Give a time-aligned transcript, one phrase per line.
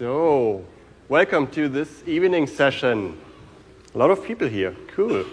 [0.00, 0.64] So,
[1.10, 3.18] welcome to this evening session.
[3.94, 4.74] A lot of people here.
[4.96, 5.26] Cool.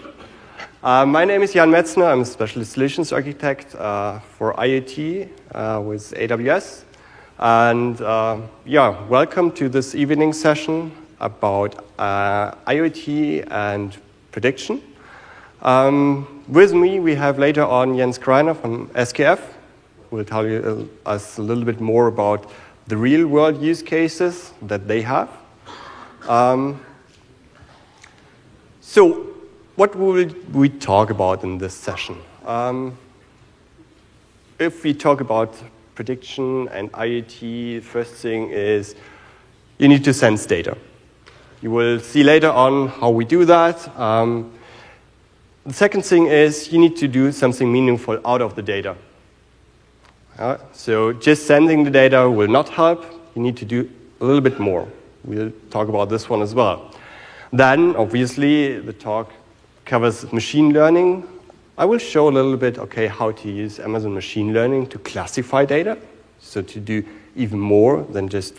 [0.82, 2.12] Uh, my name is Jan Metzner.
[2.12, 6.84] I'm a specialist solutions architect uh, for IoT uh, with AWS.
[7.38, 13.96] And uh, yeah, welcome to this evening session about uh, IoT and
[14.32, 14.82] prediction.
[15.62, 19.40] Um, with me, we have later on Jens Greiner from SKF,
[20.10, 22.50] who will tell you, uh, us a little bit more about
[22.88, 25.28] the real world use cases that they have.
[26.26, 26.80] Um,
[28.80, 29.26] so,
[29.76, 32.16] what will we talk about in this session?
[32.46, 32.96] Um,
[34.58, 35.54] if we talk about
[35.94, 38.94] prediction and IoT, first thing is
[39.78, 40.76] you need to sense data.
[41.60, 43.96] You will see later on how we do that.
[43.98, 44.52] Um,
[45.66, 48.96] the second thing is you need to do something meaningful out of the data.
[50.38, 53.04] Uh, so just sending the data will not help.
[53.34, 54.86] You need to do a little bit more.
[55.24, 56.94] We'll talk about this one as well.
[57.52, 59.32] Then, obviously, the talk
[59.84, 61.26] covers machine learning.
[61.76, 65.64] I will show a little bit, okay, how to use Amazon machine learning to classify
[65.64, 65.98] data.
[66.40, 68.54] So to do even more than just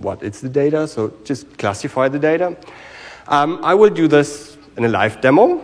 [0.00, 0.88] what is the data.
[0.88, 2.56] So just classify the data.
[3.28, 5.62] Um, I will do this in a live demo.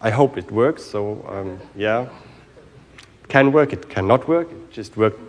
[0.00, 0.82] I hope it works.
[0.82, 2.08] So um, yeah,
[3.28, 4.48] can work, it cannot work.
[4.74, 5.20] Just worked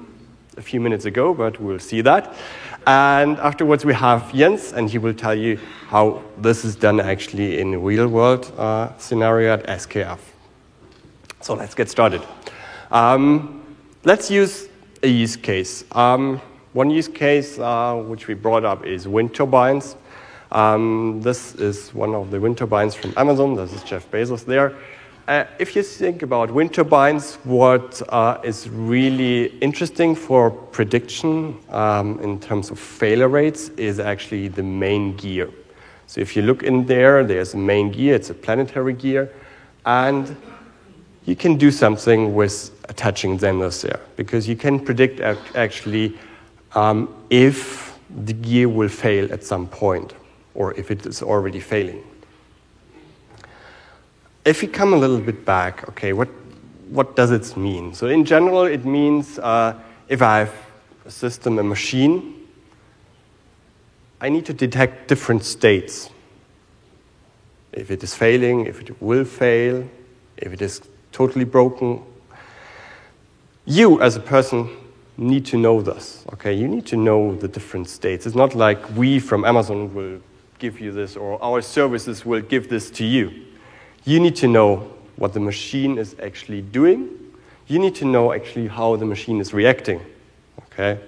[0.58, 2.34] a few minutes ago, but we'll see that.
[2.88, 7.60] And afterwards, we have Jens, and he will tell you how this is done actually
[7.60, 10.18] in real world uh, scenario at SKF.
[11.42, 12.24] So let's get started.
[12.90, 13.64] Um,
[14.04, 14.68] let's use
[15.04, 15.84] a use case.
[15.92, 16.42] Um,
[16.74, 19.96] one use case uh, which we brought up is wind turbines.
[20.52, 23.54] Um, this is one of the wind turbines from Amazon.
[23.54, 24.76] This is Jeff Bezos there.
[25.28, 32.20] Uh, if you think about wind turbines, what uh, is really interesting for prediction um,
[32.20, 35.50] in terms of failure rates is actually the main gear.
[36.06, 39.34] So if you look in there, there's a main gear, it's a planetary gear,
[39.88, 40.38] and
[41.26, 45.22] you can do something with attaching sensors there because you can predict
[45.56, 46.16] actually
[46.76, 50.14] um, if the gear will fail at some point
[50.54, 52.04] or if it is already failing
[54.46, 56.30] if we come a little bit back, okay, what,
[56.90, 57.94] what does it mean?
[57.96, 60.54] So, in general, it means uh, if I have
[61.06, 62.48] a system, a machine,
[64.22, 66.10] I need to detect different states.
[67.74, 69.88] If it is failing, if it will fail,
[70.38, 70.82] if it is
[71.12, 72.02] totally broken.
[73.66, 74.70] You, as a person,
[75.18, 76.54] need to know this, okay?
[76.54, 78.26] You need to know the different states.
[78.26, 80.22] It's not like we from Amazon will
[80.60, 83.46] give you this or our services will give this to you
[84.06, 87.10] you need to know what the machine is actually doing.
[87.68, 90.00] You need to know actually how the machine is reacting.
[90.60, 91.00] Okay?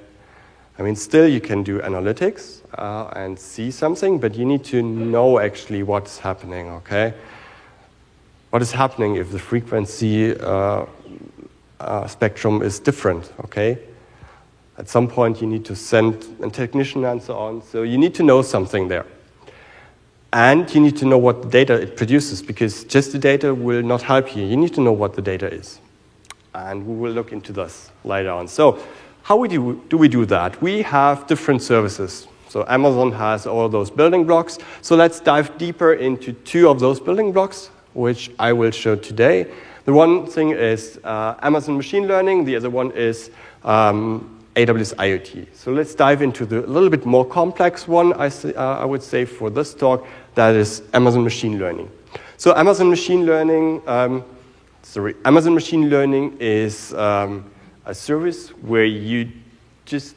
[0.80, 4.82] I mean, still you can do analytics uh, and see something, but you need to
[4.82, 6.70] know actually what's happening.
[6.70, 7.14] Okay?
[8.50, 10.86] What is happening if the frequency uh,
[11.80, 13.32] uh, spectrum is different?
[13.46, 13.78] Okay?
[14.78, 17.62] At some point, you need to send a technician and so on.
[17.64, 19.06] So you need to know something there.
[20.38, 24.04] And you need to know what data it produces because just the data will not
[24.04, 24.46] help you.
[24.46, 25.80] You need to know what the data is.
[26.54, 28.48] And we will look into this later on.
[28.48, 28.80] So,
[29.24, 30.62] how we do, do we do that?
[30.62, 32.28] We have different services.
[32.50, 34.60] So, Amazon has all those building blocks.
[34.84, 39.52] So, let's dive deeper into two of those building blocks, which I will show today.
[39.86, 43.32] The one thing is uh, Amazon Machine Learning, the other one is
[43.64, 45.48] um, AWS IoT.
[45.54, 49.24] So let's dive into the little bit more complex one, I, uh, I would say,
[49.24, 51.90] for this talk, that is Amazon Machine Learning.
[52.38, 54.24] So Amazon Machine Learning, um,
[54.84, 57.50] sorry, Amazon Machine Learning is um,
[57.88, 59.32] a service where you
[59.86, 60.16] just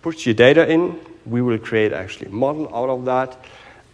[0.00, 0.98] put your data in.
[1.26, 3.36] We will create actually a model out of that,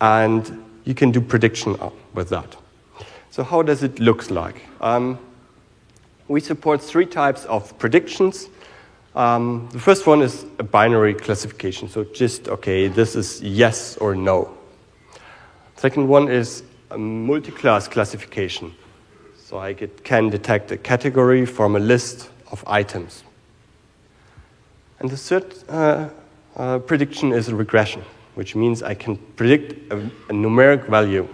[0.01, 1.77] and you can do prediction
[2.15, 2.55] with that.
[3.33, 4.63] So how does it look like?
[4.81, 5.19] Um,
[6.29, 8.49] we support three types of predictions.
[9.17, 14.15] Um, the first one is a binary classification, so just, okay, this is yes or
[14.15, 14.57] no.
[15.77, 18.75] Second one is a multi-class classification,
[19.37, 23.23] so I get, can detect a category from a list of items.
[24.99, 26.09] And the third uh,
[26.57, 28.03] uh, prediction is regression,
[28.35, 31.29] which means I can predict a, a numeric value.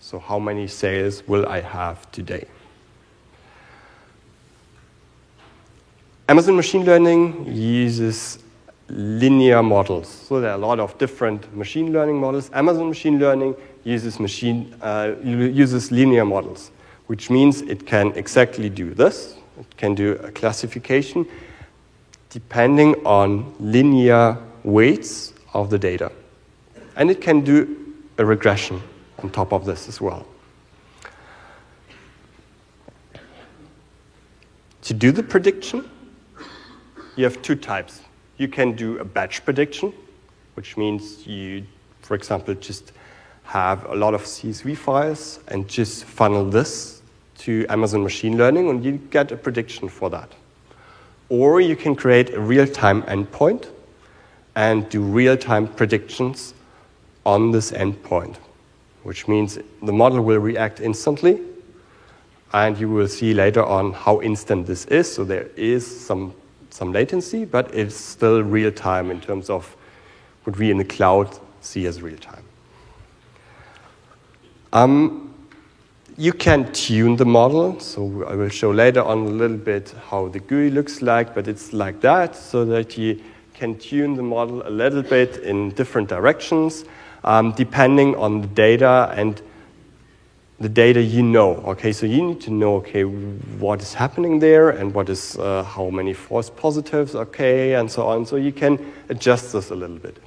[0.00, 2.46] So, how many sales will I have today?
[6.28, 8.38] Amazon Machine Learning uses
[8.88, 10.08] linear models.
[10.08, 12.50] So there are a lot of different machine learning models.
[12.52, 13.54] Amazon Machine Learning
[13.88, 16.70] uses, machine, uh, uses linear models,
[17.06, 19.34] which means it can exactly do this.
[19.58, 21.26] It can do a classification
[22.30, 26.12] depending on linear weights of the data.
[26.96, 28.82] And it can do a regression
[29.22, 30.26] on top of this as well.
[34.82, 35.88] To do the prediction,
[37.16, 38.02] you have two types.
[38.36, 39.92] You can do a batch prediction,
[40.54, 41.64] which means you,
[42.02, 42.92] for example, just
[43.48, 47.00] have a lot of CSV files and just funnel this
[47.38, 50.30] to Amazon Machine Learning and you get a prediction for that.
[51.30, 53.68] Or you can create a real time endpoint
[54.54, 56.52] and do real time predictions
[57.24, 58.36] on this endpoint,
[59.02, 61.40] which means the model will react instantly
[62.52, 65.10] and you will see later on how instant this is.
[65.10, 66.34] So there is some,
[66.68, 69.74] some latency, but it's still real time in terms of
[70.44, 72.44] what we in the cloud see as real time.
[74.72, 75.34] Um,
[76.18, 80.28] you can tune the model, so I will show later on a little bit how
[80.28, 83.22] the GUI looks like, but it's like that, so that you
[83.54, 86.84] can tune the model a little bit in different directions,
[87.24, 89.40] um, depending on the data and
[90.60, 91.56] the data you know.
[91.66, 95.62] Okay, so you need to know, okay, what is happening there and what is, uh,
[95.62, 98.26] how many false positives, okay, and so on.
[98.26, 100.18] So you can adjust this a little bit.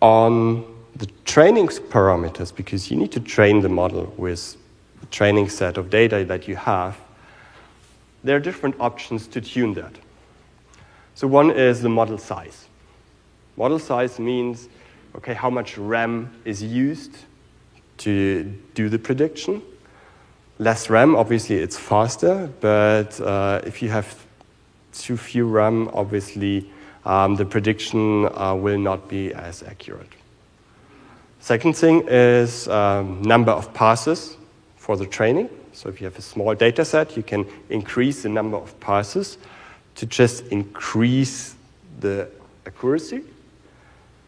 [0.00, 4.56] On the training parameters, because you need to train the model with
[5.00, 6.96] the training set of data that you have,
[8.24, 9.94] there are different options to tune that.
[11.14, 12.66] So one is the model size.
[13.56, 14.68] Model size means,
[15.16, 17.16] okay, how much RAM is used
[17.98, 18.44] to
[18.74, 19.62] do the prediction.
[20.58, 24.26] Less RAM, obviously, it's faster, but uh, if you have
[24.92, 26.70] too few RAM, obviously,
[27.04, 30.08] um, the prediction uh, will not be as accurate.
[31.40, 34.36] Second thing is um, number of passes
[34.76, 35.48] for the training.
[35.72, 39.38] So if you have a small data set, you can increase the number of passes
[39.94, 41.54] to just increase
[42.00, 42.28] the
[42.66, 43.22] accuracy.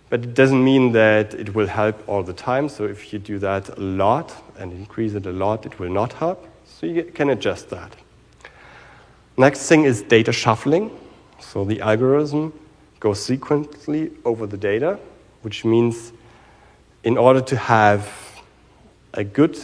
[0.09, 2.69] But it doesn't mean that it will help all the time.
[2.69, 6.13] So if you do that a lot and increase it a lot, it will not
[6.15, 6.47] help.
[6.67, 7.95] So you can adjust that.
[9.37, 10.91] Next thing is data shuffling.
[11.39, 12.53] So the algorithm
[12.99, 14.99] goes sequentially over the data,
[15.43, 16.13] which means
[17.05, 18.11] in order to have
[19.15, 19.59] a good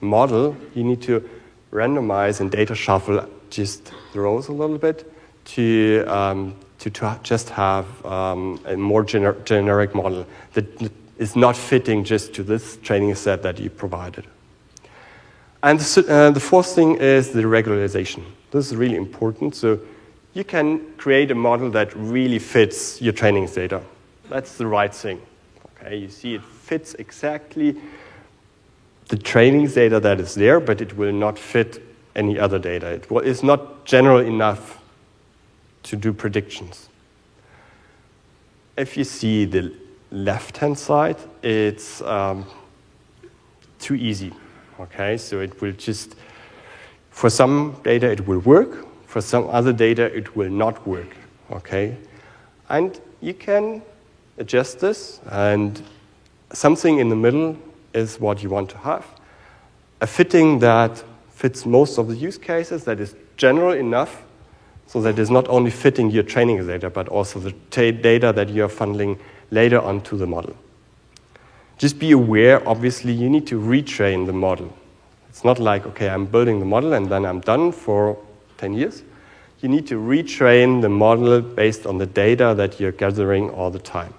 [0.00, 1.28] model, you need to
[1.72, 5.10] randomize and data shuffle just the rows a little bit
[5.44, 11.56] to, um, to, to, just have um, a more gener generic model that is not
[11.56, 14.26] fitting just to this training set that you provided.
[15.62, 18.24] And the, uh, the fourth thing is the regularization.
[18.50, 19.54] This is really important.
[19.54, 19.78] So
[20.34, 23.82] you can create a model that really fits your training data.
[24.28, 25.20] That's the right thing.
[25.84, 27.76] Okay, you see it fits exactly
[29.08, 31.82] the training data that is there, but it will not fit
[32.14, 32.88] any other data.
[32.88, 34.78] It is not general enough
[35.84, 36.88] to do predictions.
[38.76, 39.74] If you see the
[40.10, 42.46] left hand side, it's um,
[43.78, 44.32] too easy.
[44.78, 46.14] Okay, so it will just,
[47.10, 51.16] for some data it will work, for some other data it will not work.
[51.50, 51.96] Okay,
[52.68, 53.82] and you can
[54.42, 55.80] adjust this, and
[56.52, 57.56] something in the middle
[57.94, 59.06] is what you want to have.
[60.00, 64.22] A fitting that fits most of the use cases, that is general enough,
[64.86, 67.52] so that is not only fitting your training data, but also the
[67.92, 69.18] data that you are funneling
[69.50, 70.56] later onto the model.
[71.78, 74.76] Just be aware, obviously, you need to retrain the model.
[75.28, 78.18] It's not like, okay, I'm building the model and then I'm done for
[78.58, 79.02] 10 years.
[79.60, 83.78] You need to retrain the model based on the data that you're gathering all the
[83.78, 84.14] time.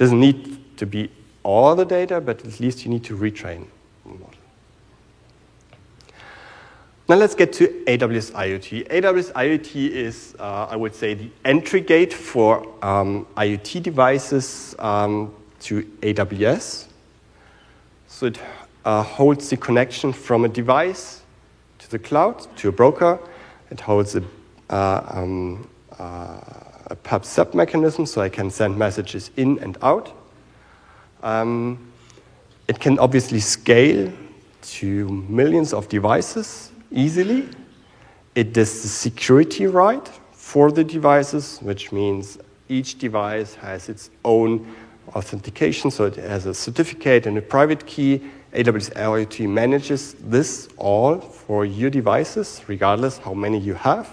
[0.00, 1.10] Doesn't need to be
[1.42, 3.66] all the data, but at least you need to retrain
[4.06, 4.30] the model.
[7.06, 8.88] Now let's get to AWS IoT.
[8.88, 15.34] AWS IoT is, uh, I would say, the entry gate for um, IoT devices um,
[15.60, 16.86] to AWS.
[18.08, 18.40] So it
[18.86, 21.20] uh, holds the connection from a device
[21.78, 23.18] to the cloud, to a broker.
[23.70, 24.22] It holds a,
[24.70, 25.68] uh, um,
[26.90, 30.12] a pub-sub mechanism, so I can send messages in and out.
[31.22, 31.92] Um,
[32.68, 34.12] it can obviously scale
[34.62, 37.48] to millions of devices easily.
[38.34, 44.66] It does the security right for the devices, which means each device has its own
[45.14, 48.22] authentication, so it has a certificate and a private key.
[48.52, 54.08] AWS IoT manages this all for your devices, regardless how many you have.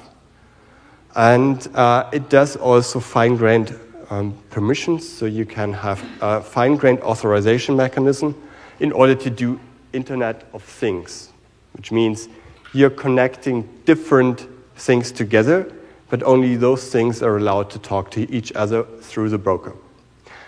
[1.18, 3.78] And uh, it does also fine-grained
[4.12, 8.40] um, permissions, so you can have a fine-grained authorization mechanism
[8.80, 9.60] in order to do
[9.94, 11.30] Internet of Things,
[11.74, 12.30] which means
[12.72, 15.74] you're connecting different things together,
[16.10, 19.74] but only those things are allowed to talk to each other through the broker.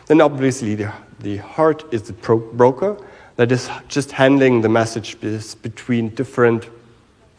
[0.05, 2.95] then obviously the, the heart is the broker
[3.37, 5.19] that is just handling the message
[5.61, 6.69] between different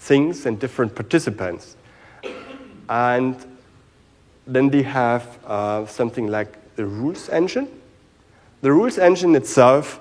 [0.01, 1.77] things and different participants.
[2.91, 3.37] And
[4.49, 7.69] then they have uh, something like the rules engine.
[8.63, 10.01] The rules engine itself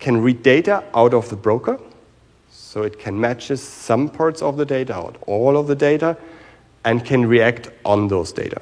[0.00, 1.78] can read data out of the broker.
[2.50, 6.16] So it can match some parts of the data or all of the data
[6.84, 8.60] and can react on those data.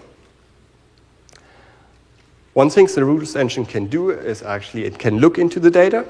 [2.52, 6.04] One thing the rules engine can do is actually it can look into the data.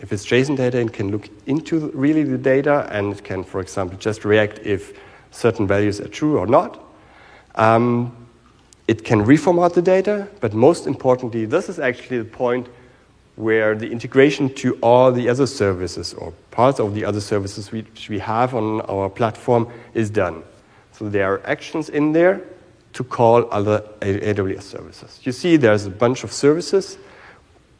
[0.00, 3.60] If it's JSON data, it can look into really the data and it can, for
[3.60, 4.98] example, just react if
[5.30, 6.82] certain values are true or not.
[7.54, 8.16] Um,
[8.88, 12.68] it can reformat the data, but most importantly, this is actually the point
[13.36, 18.08] where the integration to all the other services or parts of the other services which
[18.08, 20.42] we have on our platform is done.
[20.92, 22.42] So there are actions in there
[22.92, 25.20] to call other AWS services.
[25.22, 26.98] You see there's a bunch of services.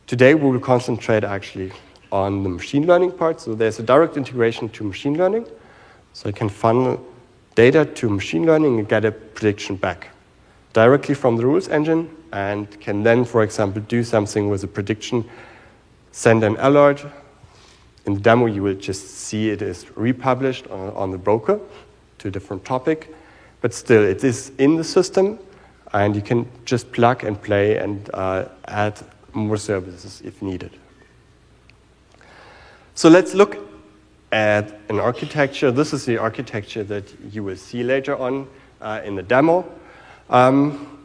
[0.06, 1.72] Today we will concentrate actually
[2.12, 3.40] on the machine learning part.
[3.40, 5.46] So there's a direct integration to machine learning.
[6.12, 7.04] So I can funnel
[7.54, 10.08] data to machine learning and get a prediction back
[10.72, 15.24] directly from the rules engine and can then, for example, do something with a prediction,
[16.12, 17.04] send an alert.
[18.06, 21.60] In the demo, you will just see it is republished on, the broker
[22.18, 23.14] to a different topic,
[23.60, 25.38] but still, it is in the system,
[25.92, 29.00] and you can just plug and play and uh, add
[29.32, 30.70] more services if needed.
[32.94, 33.69] So let's look
[34.32, 35.70] at an architecture.
[35.70, 38.48] This is the architecture that you will see later on
[38.80, 39.64] uh, in the demo.
[40.28, 40.98] Um,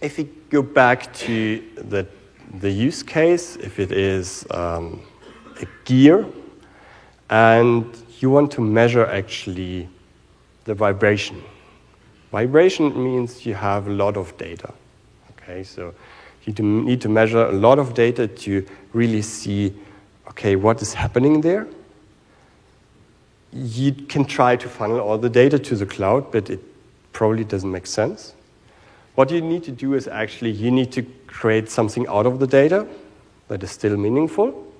[0.00, 2.06] if we go back to the,
[2.60, 5.02] the use case, if it is um,
[5.60, 6.26] a gear,
[7.30, 7.84] and
[8.20, 9.88] you want to measure actually
[10.64, 11.42] the vibration.
[12.32, 14.72] Vibration means you have a lot of data.
[15.32, 15.94] Okay, so
[16.44, 19.74] you need to measure a lot of data to really see,
[20.28, 21.66] okay, what is happening there.
[23.52, 26.60] You can try to funnel all the data to the cloud, but it
[27.12, 28.34] probably doesn't make sense.
[29.14, 32.46] What you need to do is actually you need to create something out of the
[32.46, 32.86] data
[33.48, 34.72] that is still meaningful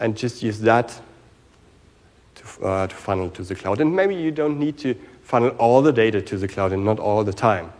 [0.00, 0.98] and just use that
[2.36, 3.80] to, uh, to funnel to the cloud.
[3.80, 6.98] And maybe you don't need to funnel all the data to the cloud and not
[6.98, 7.72] all the time.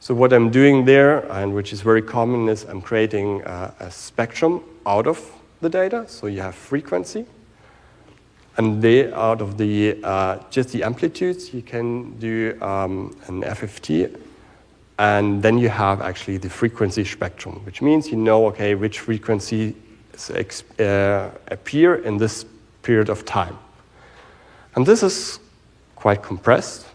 [0.00, 3.90] So what I'm doing there, and which is very common, is I'm creating a, a
[3.90, 6.04] spectrum out of the data.
[6.08, 7.26] So you have frequency,
[8.58, 8.84] and
[9.14, 14.14] out of the uh, just the amplitudes, you can do um, an FFT,
[14.98, 19.76] and then you have actually the frequency spectrum, which means you know, okay, which frequency
[20.80, 22.44] uh, appear in this
[22.82, 23.56] period of time.
[24.74, 25.38] And this is
[25.94, 26.86] quite compressed.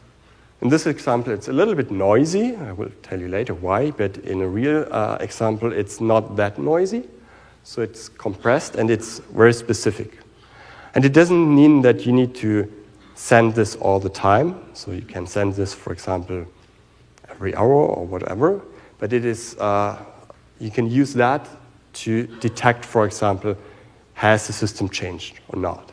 [0.62, 2.58] In this example, it's a little bit noisy.
[2.58, 6.58] I will tell you later why, but in a real uh, example, it's not that
[6.58, 7.04] noisy.
[7.64, 10.23] So it's compressed and it's very specific.
[10.96, 12.72] And it doesn't mean that you need to
[13.16, 14.60] send this all the time.
[14.74, 16.46] So you can send this, for example,
[17.30, 18.62] every hour or whatever.
[19.00, 20.04] But it is, uh,
[20.60, 21.48] you can use that
[21.94, 23.58] to detect, for example,
[24.14, 25.92] has the system changed or not.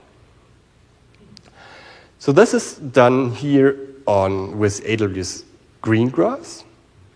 [2.18, 5.44] So this is done here on with AWS
[5.82, 6.64] Greengrass.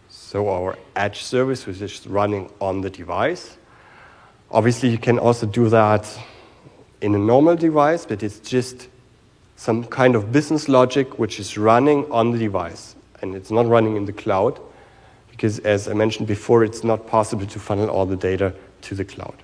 [0.09, 3.59] So our edge service, which is running on the device.
[4.51, 6.09] Obviously, you can also do that
[7.05, 8.89] in a normal device, but it's just
[9.57, 12.97] some kind of business logic which is running on the device.
[13.21, 14.59] And it's not running in the cloud,
[15.31, 19.05] because as I mentioned before, it's not possible to funnel all the data to the
[19.05, 19.35] cloud.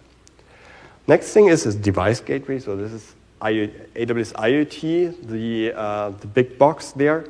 [1.07, 2.61] Next thing is this device gateway.
[2.61, 7.27] So this is AWS IoT, the, uh, the big box there.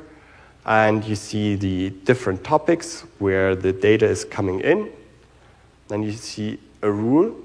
[0.65, 4.91] And you see the different topics where the data is coming in.
[5.89, 7.35] Then you see a rule,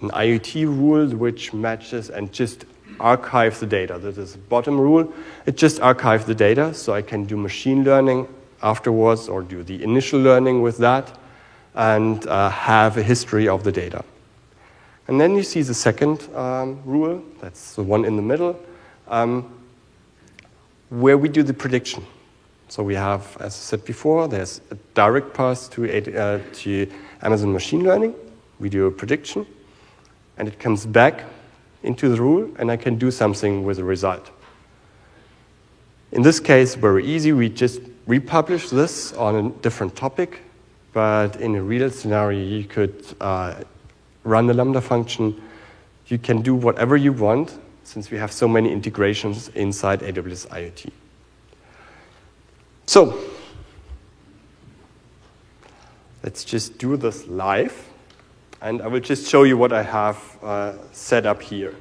[0.00, 2.64] an IoT rule which matches and just
[3.00, 3.98] archives the data.
[3.98, 5.12] That is a bottom rule.
[5.46, 8.28] It just archives the data, so I can do machine learning
[8.62, 11.18] afterwards or do the initial learning with that
[11.74, 14.04] and uh, have a history of the data.
[15.08, 18.58] And then you see the second um, rule, that's the one in the middle,
[19.08, 19.52] um,
[20.88, 22.04] where we do the prediction.
[22.68, 26.90] So we have, as I said before, there's a direct path to, uh, to
[27.22, 28.14] Amazon Machine Learning.
[28.58, 29.46] We do a prediction,
[30.38, 31.24] and it comes back
[31.82, 34.30] into the rule, and I can do something with the result.
[36.12, 37.32] In this case, very easy.
[37.32, 40.40] We just republish this on a different topic,
[40.92, 43.62] but in a real scenario, you could uh,
[44.24, 45.40] run the Lambda function.
[46.06, 50.90] You can do whatever you want since we have so many integrations inside AWS IoT.
[52.86, 53.18] So,
[56.22, 57.88] let's just do this live.
[58.62, 61.74] And I will just show you what I have uh, set up here.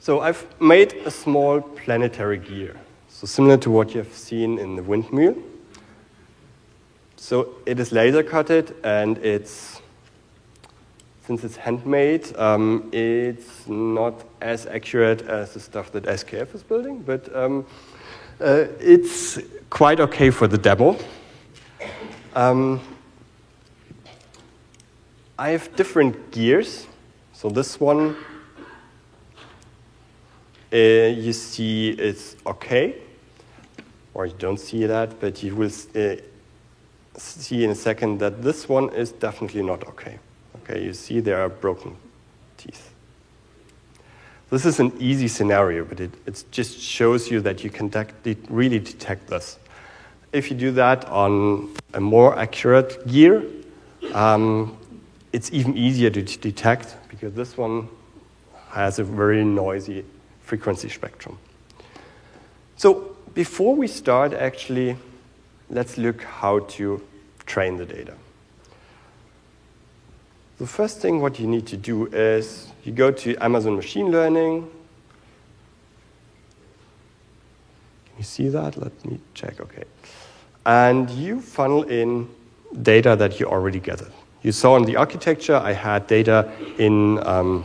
[0.00, 2.74] So I've made a small planetary gear,
[3.08, 5.36] so similar to what you have seen in the windmill.
[7.16, 9.82] So it is laser cutted and it's,
[11.26, 17.02] since it's handmade, um, it's not as accurate as the stuff that SKF is building,
[17.02, 17.66] but um,
[18.40, 19.38] uh, it's
[19.68, 20.96] quite okay for the demo.
[22.38, 22.80] Um,
[25.36, 26.86] I have different gears.
[27.32, 28.14] So this one
[30.72, 32.94] uh, you see it's okay,
[34.14, 36.14] or you don't see that, but you will uh,
[37.16, 40.20] see in a second that this one is definitely not okay.
[40.62, 41.96] Okay, you see there are broken
[42.56, 42.92] teeth.
[44.48, 47.90] This is an easy scenario, but it, it just shows you that you can
[48.48, 49.58] really detect this.
[50.32, 53.44] If you do that on a more accurate gear,
[54.12, 54.76] um,
[55.32, 57.88] it's even easier to detect because this one
[58.70, 60.04] has a very noisy
[60.42, 61.38] frequency spectrum.
[62.76, 64.96] So before we start, actually,
[65.70, 67.02] let's look how to
[67.46, 68.14] train the data.
[70.58, 74.68] The first thing what you need to do is you go to Amazon Machine Learning.
[78.06, 78.76] Can you see that?
[78.76, 79.84] Let me check, okay.
[80.66, 82.28] And you funnel in
[82.82, 84.12] data that you already gathered.
[84.42, 87.64] You saw in the architecture I had data in um,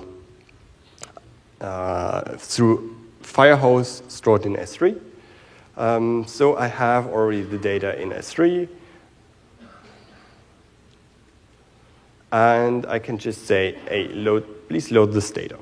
[1.59, 4.99] uh, through Firehose stored in S3.
[5.75, 8.67] Um, so I have already the data in S3.
[12.31, 15.57] And I can just say, hey, load, please load this data.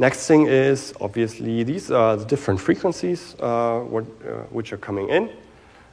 [0.00, 5.10] Next thing is, obviously, these are the different frequencies uh, what, uh, which are coming
[5.10, 5.28] in.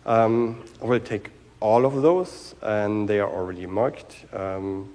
[0.05, 1.29] Um, I will take
[1.59, 4.15] all of those, and they are already marked.
[4.31, 4.93] Um,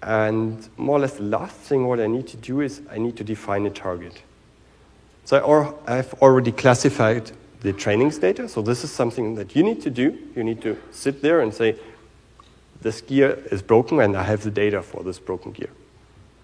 [0.00, 3.16] And more or less the last thing what I need to do is I need
[3.16, 4.22] to define a target.
[5.24, 8.48] So I have already classified the trainings data.
[8.48, 10.16] So this is something that you need to do.
[10.34, 11.76] You need to sit there and say,
[12.82, 15.70] this gear is broken and I have the data for this broken gear.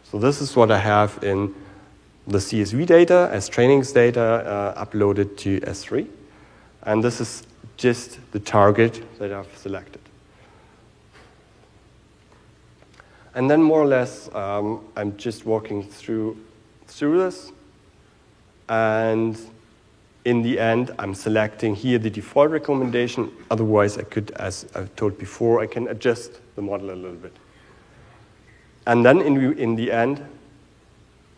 [0.04, 1.54] So this is what I have in
[2.26, 6.08] the CSV data as trainings data uh, uploaded to S3.
[6.82, 7.44] And this is
[7.76, 10.00] just the target that I've selected.
[13.34, 16.36] And then more or less, um, I'm just walking through,
[16.86, 17.50] through this.
[18.68, 19.36] And
[20.24, 23.30] in the end, I'm selecting here the default recommendation.
[23.50, 27.37] Otherwise, I could, as I told before, I can adjust the model a little bit.
[28.87, 30.24] And then in, in the end,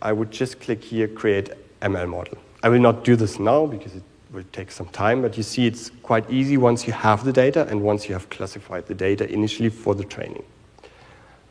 [0.00, 1.50] I would just click here, create
[1.82, 2.38] ML model.
[2.62, 5.66] I will not do this now because it will take some time, but you see
[5.66, 9.30] it's quite easy once you have the data and once you have classified the data
[9.32, 10.44] initially for the training.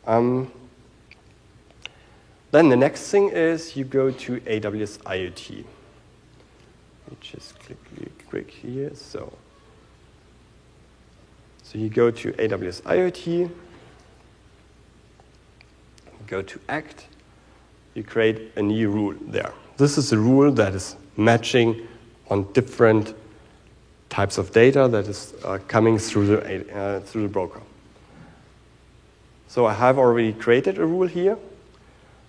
[0.06, 0.50] Um,
[2.50, 5.64] then the next thing is you go to AWS IoT.
[7.10, 7.78] Me just click
[8.28, 8.94] quick here.
[8.94, 9.32] So,
[11.62, 13.50] so you go to AWS IoT,
[16.26, 17.06] go to Act,
[17.94, 19.52] you create a new rule there.
[19.76, 21.86] This is a rule that is matching
[22.28, 23.14] on different
[24.08, 27.62] types of data that is uh, coming through the, uh, through the broker.
[29.48, 31.38] So I have already created a rule here.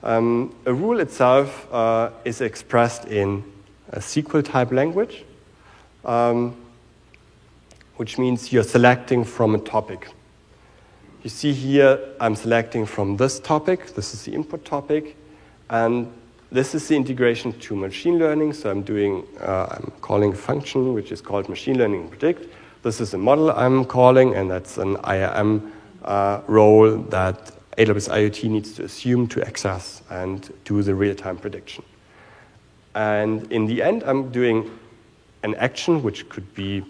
[0.04, 3.44] Um, a rule itself uh, is expressed in
[3.90, 5.24] a SQL type language,
[6.06, 6.56] um,
[7.96, 10.10] which means you're selecting from a topic.
[11.24, 13.94] You see here, I'm selecting from this topic.
[13.96, 15.18] This is the input topic.
[15.70, 16.12] And
[16.52, 18.54] this is the integration to machine learning.
[18.54, 22.54] So I'm doing, uh, I'm calling a function which is called machine learning predict.
[22.84, 25.74] This is a model I'm calling, and that's an IAM
[26.06, 31.84] uh, role that AWS IoT needs to assume to access and do the real-time prediction.
[32.98, 34.72] And in the end, I'm doing
[35.44, 36.84] an action which could be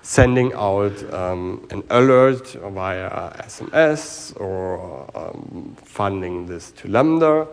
[0.00, 3.10] sending out um, an alert via
[3.42, 7.46] SMS or um, funding this to Lambda,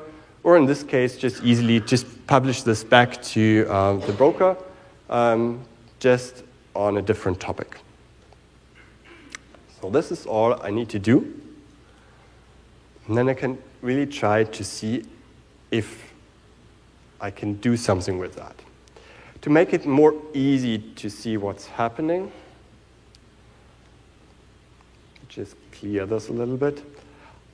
[0.45, 4.55] or in this case, just easily just publish this back to uh, the broker
[5.09, 5.59] um,
[5.99, 6.43] just
[6.75, 7.79] on a different topic.
[9.81, 11.37] So this is all I need to do.
[13.09, 15.03] And then I can really try to see
[15.69, 16.12] if
[17.23, 18.53] I can do something with that.
[19.43, 22.29] To make it more easy to see what's happening,
[25.29, 26.83] just clear this a little bit.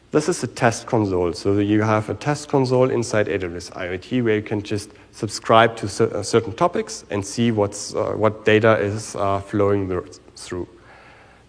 [0.10, 1.34] This is a test console.
[1.34, 5.86] So you have a test console inside AWS IoT where you can just subscribe to
[5.86, 9.88] uh, certain topics and see what's, uh, what data is uh, flowing
[10.36, 10.68] through.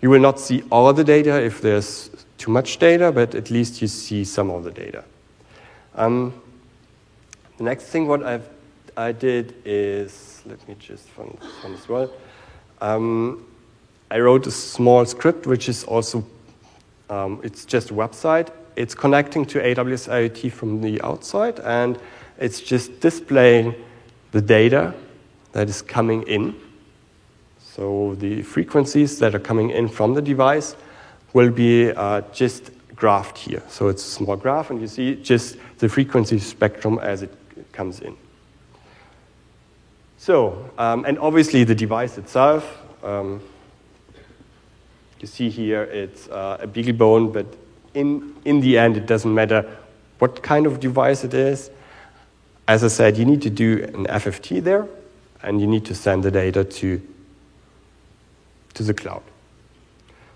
[0.03, 3.81] You will not see all the data if there's too much data, but at least
[3.81, 5.05] you see some of the data.
[5.95, 6.35] Um,
[7.61, 8.49] the next thing what I've,
[8.97, 12.11] I did is, let me just find this one as well.
[12.81, 13.47] Um,
[14.11, 16.25] I wrote a small script which is also
[17.11, 18.49] um, it's just a website.
[18.77, 21.99] It's connecting to AWS IoT from the outside, and
[22.39, 23.75] it's just displaying
[24.33, 24.95] the data
[25.53, 26.59] that is coming in.
[27.59, 30.77] So the frequencies that are coming in from the device
[31.35, 33.63] will be uh, just graphed here.
[33.69, 37.35] So it's a small graph, and you see just the frequency spectrum as it
[37.81, 38.15] comes in.
[40.19, 42.63] So, um, and obviously the device itself,
[43.03, 43.41] um,
[45.19, 47.47] you see here it's uh, a BeagleBone, but
[47.95, 49.65] in, in the end, it doesn't matter
[50.19, 51.71] what kind of device it is.
[52.69, 54.87] As I said, you need to do an FFT there,
[55.43, 57.01] and you need to send the data to,
[58.75, 59.23] to the cloud.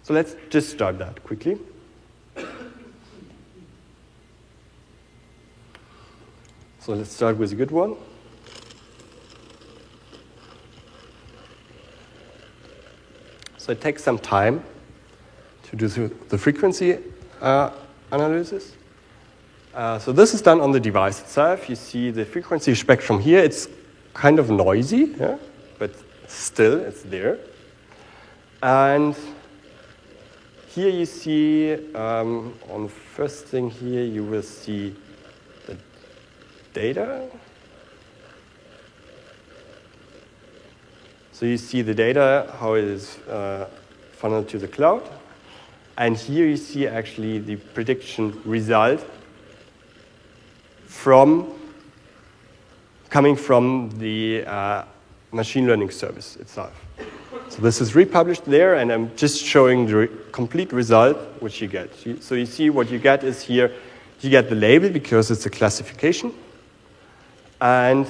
[0.03, 1.59] So let's just start that quickly.
[6.85, 7.97] So let's start with a good one.
[13.57, 14.63] So it takes some time
[15.63, 15.89] to do
[16.29, 16.99] the frequency
[17.41, 17.71] uh,
[18.13, 18.75] analysis.
[19.73, 21.71] Uh, so this is done on the device itself.
[21.71, 23.39] You see the frequency spectrum here.
[23.39, 23.67] It's
[24.13, 25.39] kind of noisy, yeah?
[25.79, 25.95] but
[26.29, 27.39] still it's there.
[28.63, 29.17] And
[30.69, 34.95] here you see, um, on the first thing here, you will see
[36.75, 37.31] data.
[41.33, 43.69] So you see the data, how it is uh,
[44.13, 45.03] funneled to the cloud.
[45.97, 49.05] And here you see actually the prediction result
[50.87, 51.55] from
[53.11, 54.85] coming from the uh,
[55.33, 56.73] machine learning service itself.
[57.49, 61.69] So this is republished there, and I'm just showing the re complete result which you
[61.69, 61.91] get.
[62.21, 63.71] So you see what you get is here,
[64.21, 66.33] you get the label because it's a classification,
[67.65, 68.07] and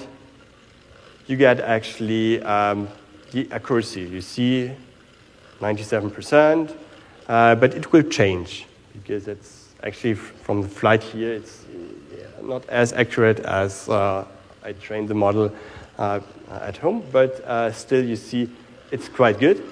[1.29, 2.89] you get actually um,
[3.31, 4.03] the accuracy.
[4.03, 4.73] You see
[5.61, 6.77] 97%,
[7.29, 11.65] uh, but it will change because it's actually from the flight here, it's
[12.43, 14.27] not as accurate as uh,
[14.65, 15.55] I trained the model
[15.99, 16.19] uh,
[16.51, 18.51] at home, but uh, still you see
[18.91, 19.63] it's quite good.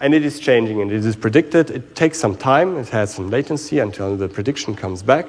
[0.00, 1.70] And it is changing and it is predicted.
[1.70, 5.26] It takes some time, it has some latency until the prediction comes back.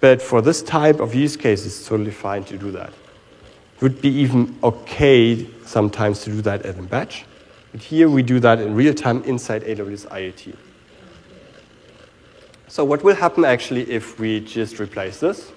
[0.00, 2.90] But for this type of use case, it's totally fine to do that.
[3.76, 7.24] It would be even okay sometimes to do that in batch.
[7.72, 10.56] But here we do that in real time inside AWS IoT.
[12.68, 15.52] So what will happen actually if we just replace this?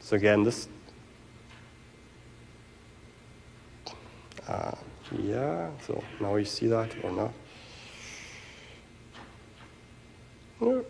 [0.00, 0.68] So again, this,
[4.46, 4.72] uh,
[5.22, 7.32] yeah, so now you see that or
[10.60, 10.84] not?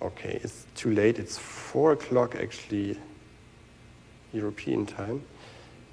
[0.00, 1.18] Okay, it's too late.
[1.18, 2.98] It's four o'clock actually,
[4.32, 5.22] European time.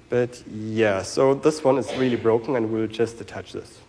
[0.08, 3.80] But yeah, so this one is really broken and we'll just attach this.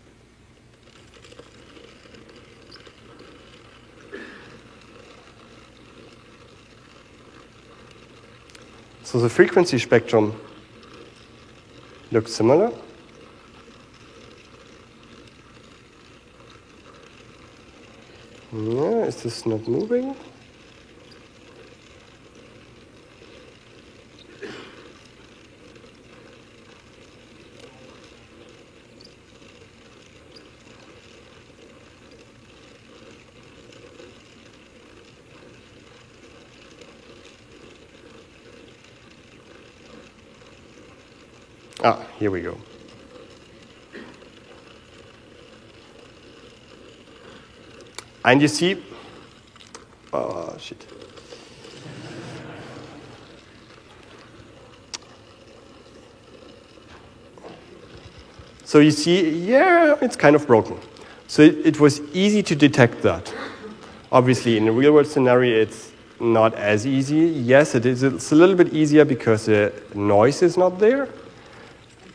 [9.04, 10.40] So the frequency spectrum
[12.12, 12.72] looks similar.
[18.52, 20.16] Yeah, is this not moving?
[41.84, 42.67] Ah, here we go.
[48.28, 48.84] And you see,
[50.12, 50.86] oh shit.
[58.66, 60.78] So you see, yeah, it's kind of broken.
[61.28, 63.34] So it, it was easy to detect that.
[64.12, 67.28] Obviously, in a real world scenario, it's not as easy.
[67.28, 68.04] Yes, it is.
[68.04, 71.08] It's a little bit easier because the noise is not there,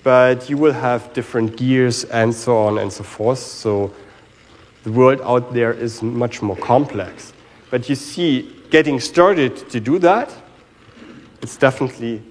[0.03, 3.39] but you will have different gears and so on and so forth.
[3.39, 3.95] So
[4.83, 7.33] the world out there is much more complex.
[7.71, 10.35] But you see, getting started to do that,
[11.41, 12.23] it's definitely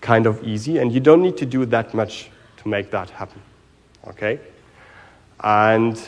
[0.00, 3.40] kind of easy, and you don't need to do that much to make that happen.
[4.06, 4.38] Okay?
[5.42, 6.00] And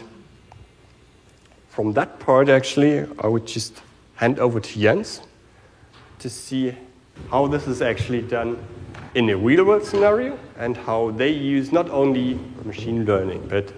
[1.69, 3.83] from that part, actually, I would just
[4.17, 5.21] hand over to Jens
[6.19, 6.75] to see
[7.31, 8.59] how this is actually done
[9.15, 13.73] in a real world scenario and how they use not only machine learning, but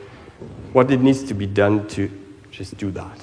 [0.73, 2.11] what it needs to be done to
[2.51, 3.21] just do that.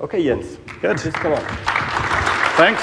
[0.00, 0.58] Okay, Jens.
[0.80, 0.98] Good.
[0.98, 1.42] Just come on.
[2.56, 2.82] Thanks.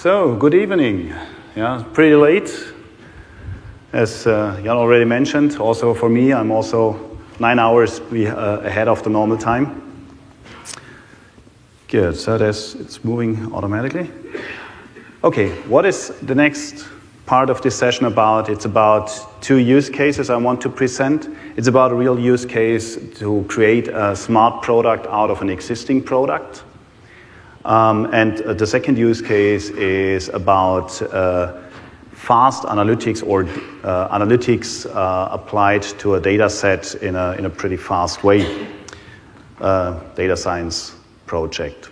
[0.00, 1.12] So, good evening.
[1.54, 2.50] Yeah, pretty late.
[3.92, 8.88] As uh, Jan already mentioned, also for me, I'm also nine hours be, uh, ahead
[8.88, 9.82] of the normal time.
[11.88, 14.10] Good, so that's, it's moving automatically.
[15.22, 16.86] Okay, what is the next
[17.30, 18.48] part of this session about?
[18.48, 19.08] It's about
[19.40, 21.28] two use cases I want to present.
[21.56, 26.02] It's about a real use case to create a smart product out of an existing
[26.02, 26.64] product.
[27.64, 31.60] Um, and uh, the second use case is about uh,
[32.10, 37.50] fast analytics or uh, analytics uh, applied to a data set in a, in a
[37.50, 38.66] pretty fast way,
[39.60, 41.90] uh, data science project.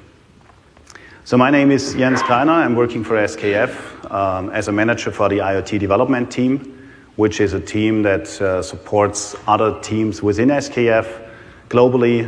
[1.28, 2.64] So my name is Jens Greiner.
[2.64, 7.52] I'm working for SKF um, as a manager for the IoT development team, which is
[7.52, 11.28] a team that uh, supports other teams within SKF
[11.68, 12.22] globally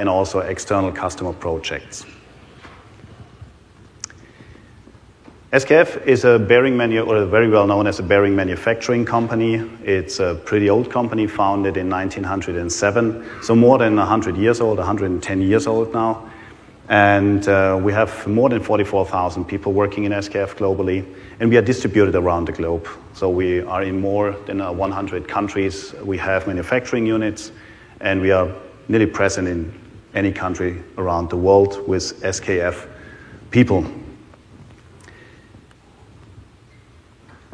[0.00, 2.04] and also external customer projects.
[5.52, 9.62] SKF is a bearing manu- or very well known as a bearing manufacturing company.
[9.84, 15.40] It's a pretty old company, founded in 1907, so more than 100 years old, 110
[15.40, 16.29] years old now.
[16.90, 21.06] And uh, we have more than 44,000 people working in SKF globally,
[21.38, 22.88] and we are distributed around the globe.
[23.14, 25.94] So we are in more than uh, 100 countries.
[26.02, 27.52] We have manufacturing units,
[28.00, 28.52] and we are
[28.88, 29.72] nearly present in
[30.14, 32.88] any country around the world with SKF
[33.52, 33.82] people.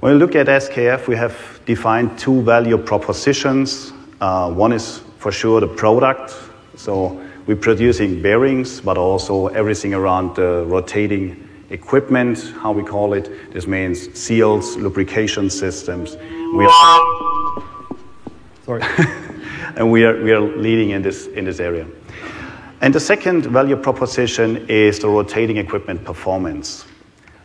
[0.01, 3.93] When we look at SKF, we have defined two value propositions.
[4.19, 6.35] Uh, one is for sure the product.
[6.77, 13.53] So we're producing bearings, but also everything around the rotating equipment, how we call it.
[13.53, 16.17] This means seals, lubrication systems.
[16.17, 17.63] We are
[18.65, 18.83] Sorry.
[19.77, 21.87] and we are, we are leading in this, in this area.
[22.81, 26.85] And the second value proposition is the rotating equipment performance.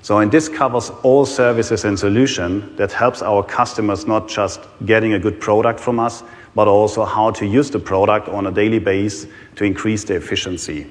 [0.02, 5.14] So, and this covers all services and solution that helps our customers not just getting
[5.14, 6.24] a good product from us,
[6.56, 10.88] but also how to use the product on a daily basis to increase the efficiency.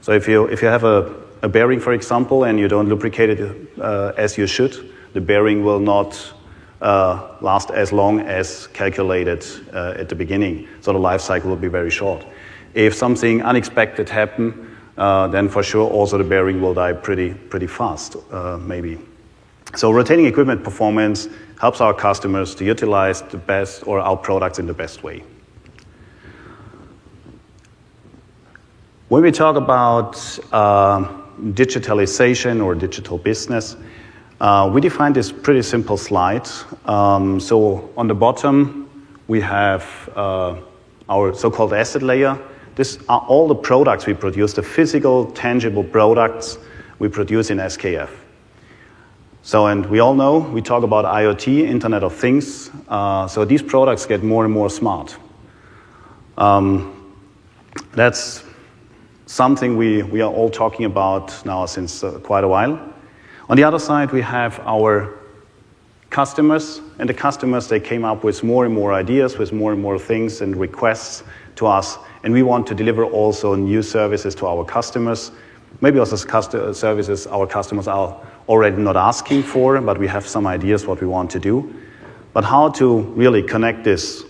[0.00, 3.30] So, if you, if you have a, a bearing, for example, and you don't lubricate
[3.30, 6.32] it uh, as you should, the bearing will not
[6.80, 10.68] uh, last as long as calculated uh, at the beginning.
[10.80, 12.24] So, the life cycle will be very short.
[12.74, 14.54] If something unexpected happens,
[14.96, 18.98] uh, then for sure also the bearing will die pretty, pretty fast, uh, maybe.
[19.74, 21.28] So rotating equipment performance
[21.60, 25.24] helps our customers to utilize the best or our products in the best way.
[29.08, 30.16] When we talk about
[30.52, 31.06] uh,
[31.52, 33.76] digitalization or digital business,
[34.40, 36.48] uh, we define this pretty simple slide.
[36.86, 38.88] Um, so on the bottom,
[39.28, 40.56] we have uh,
[41.08, 42.38] our so-called asset layer,
[42.74, 46.58] these are all the products we produce, the physical, tangible products
[46.98, 48.21] we produce in SKF.
[49.42, 52.70] So, and we all know we talk about IoT, Internet of Things.
[52.88, 55.16] Uh, so these products get more and more smart.
[56.38, 57.14] Um,
[57.92, 58.44] that's
[59.26, 62.80] something we, we are all talking about now since uh, quite a while.
[63.48, 65.18] On the other side, we have our
[66.10, 69.82] customers, and the customers they came up with more and more ideas, with more and
[69.82, 71.24] more things and requests
[71.56, 75.32] to us and we want to deliver also new services to our customers.
[75.80, 80.86] Maybe also services our customers are already not asking for, but we have some ideas
[80.86, 81.74] what we want to do.
[82.32, 84.24] But how to really connect this,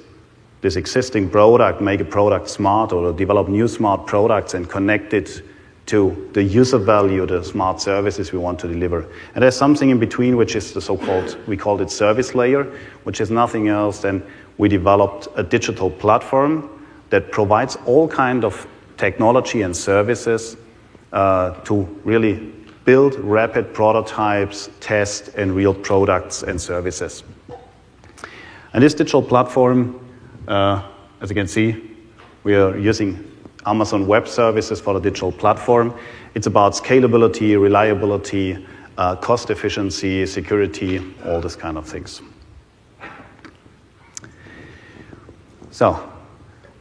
[0.60, 5.42] this existing product, make a product smart, or develop new smart products and connect it
[5.86, 9.06] to the user value, the smart services we want to deliver.
[9.34, 12.64] And there's something in between, which is the so-called, we called it service layer,
[13.04, 14.22] which is nothing else than
[14.58, 20.56] we developed a digital platform that provides all kind of technology and services
[21.12, 22.52] uh, to really
[22.84, 27.22] build rapid prototypes, test, and real products and services.
[28.72, 30.00] And this digital platform,
[30.48, 30.82] uh,
[31.20, 31.90] as you can see,
[32.44, 33.30] we are using
[33.66, 35.94] Amazon Web Services for the digital platform.
[36.34, 38.66] It's about scalability, reliability,
[38.98, 42.22] uh, cost efficiency, security, all these kind of things.
[45.70, 46.10] So,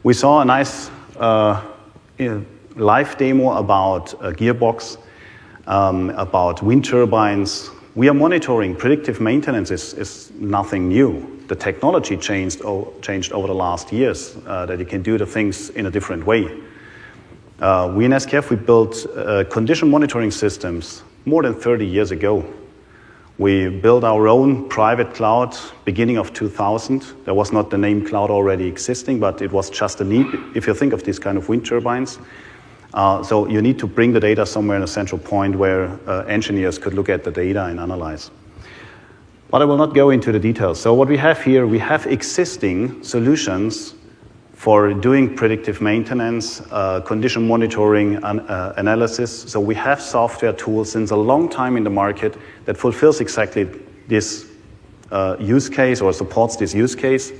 [0.02, 1.62] we saw a nice uh,
[2.76, 4.98] live demo about a gearbox,
[5.66, 8.74] um, about wind turbines, we are monitoring.
[8.74, 11.40] Predictive maintenance is, is nothing new.
[11.48, 15.26] The technology changed, oh, changed over the last years uh, that you can do the
[15.26, 16.62] things in a different way.
[17.60, 22.44] Uh, we in SKF, we built uh, condition monitoring systems more than 30 years ago.
[23.38, 27.02] We built our own private cloud beginning of 2000.
[27.24, 30.66] There was not the name cloud already existing, but it was just a need if
[30.66, 32.18] you think of these kind of wind turbines.
[32.94, 36.24] Uh, so you need to bring the data somewhere in a central point where uh,
[36.24, 38.30] engineers could look at the data and analyze.
[39.50, 40.80] But I will not go into the details.
[40.80, 43.94] So what we have here, we have existing solutions
[44.54, 49.42] for doing predictive maintenance, uh, condition monitoring, uh, analysis.
[49.50, 53.64] So we have software tools since a long time in the market that fulfills exactly
[54.06, 54.46] this
[55.10, 57.32] uh, use case or supports this use case.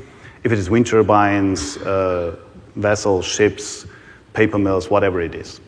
[0.45, 2.37] If it is wind turbines, uh,
[2.75, 3.87] vessels, ships,
[4.33, 5.61] paper mills, whatever it is.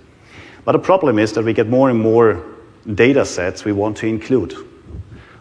[0.65, 2.45] But the problem is that we get more and more
[2.95, 4.55] data sets we want to include.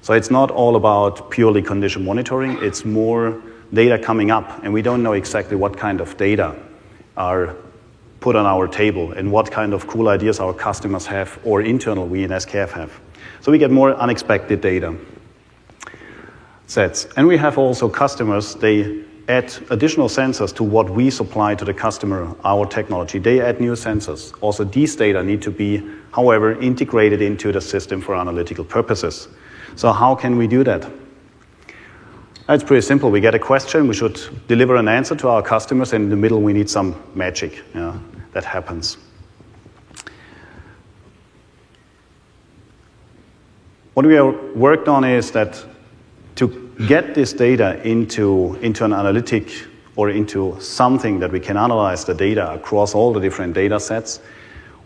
[0.01, 3.41] So it's not all about purely condition monitoring, it's more
[3.73, 6.55] data coming up, and we don't know exactly what kind of data
[7.15, 7.55] are
[8.19, 12.07] put on our table and what kind of cool ideas our customers have or internal
[12.07, 12.91] we in SKF have.
[13.41, 14.95] So we get more unexpected data
[16.67, 17.05] sets.
[17.17, 21.73] And we have also customers, they add additional sensors to what we supply to the
[21.73, 23.19] customer, our technology.
[23.19, 24.33] They add new sensors.
[24.41, 25.81] Also, these data need to be,
[26.11, 29.29] however, integrated into the system for analytical purposes.
[29.75, 30.91] So, how can we do that?
[32.49, 33.09] It's pretty simple.
[33.09, 36.17] We get a question, we should deliver an answer to our customers, and in the
[36.17, 37.63] middle, we need some magic.
[37.73, 37.97] Yeah,
[38.33, 38.97] that happens.
[43.93, 45.63] What we have worked on is that
[46.35, 49.49] to get this data into, into an analytic
[49.95, 54.19] or into something that we can analyze the data across all the different data sets,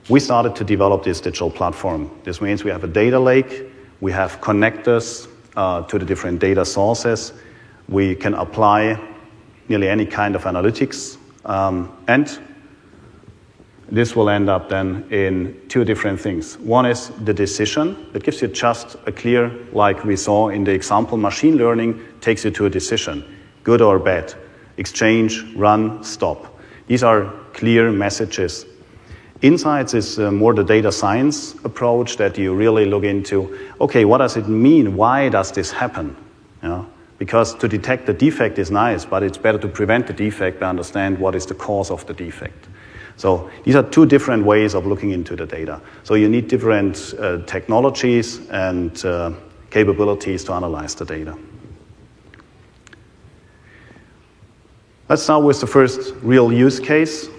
[0.10, 2.10] we started to develop this digital platform.
[2.24, 3.66] This means we have a data lake,
[4.02, 7.34] we have connectors uh, to the different data sources,
[7.90, 9.00] we can apply
[9.70, 12.40] nearly any kind of analytics, um, and
[13.90, 16.58] this will end up then in two different things.
[16.60, 20.72] One is the decision that gives you just a clear, like we saw in the
[20.72, 23.24] example, machine learning takes you to a decision,
[23.64, 24.34] good or bad,
[24.78, 26.60] exchange, run, stop.
[26.88, 28.66] These are clear messages.
[29.42, 34.18] Insights is uh, more the data science approach that you really look into, okay, what
[34.18, 34.96] does it mean?
[34.96, 36.16] Why does this happen?
[36.64, 36.90] You know?
[37.20, 40.66] Because to detect the defect is nice, but it's better to prevent the defect and
[40.66, 42.68] understand what is the cause of the defect.
[43.18, 45.82] So these are two different ways of looking into the data.
[46.04, 49.34] So you need different uh, technologies and uh,
[49.72, 51.38] capabilities to analyze the data.
[55.10, 57.30] Let's start with the first real use case.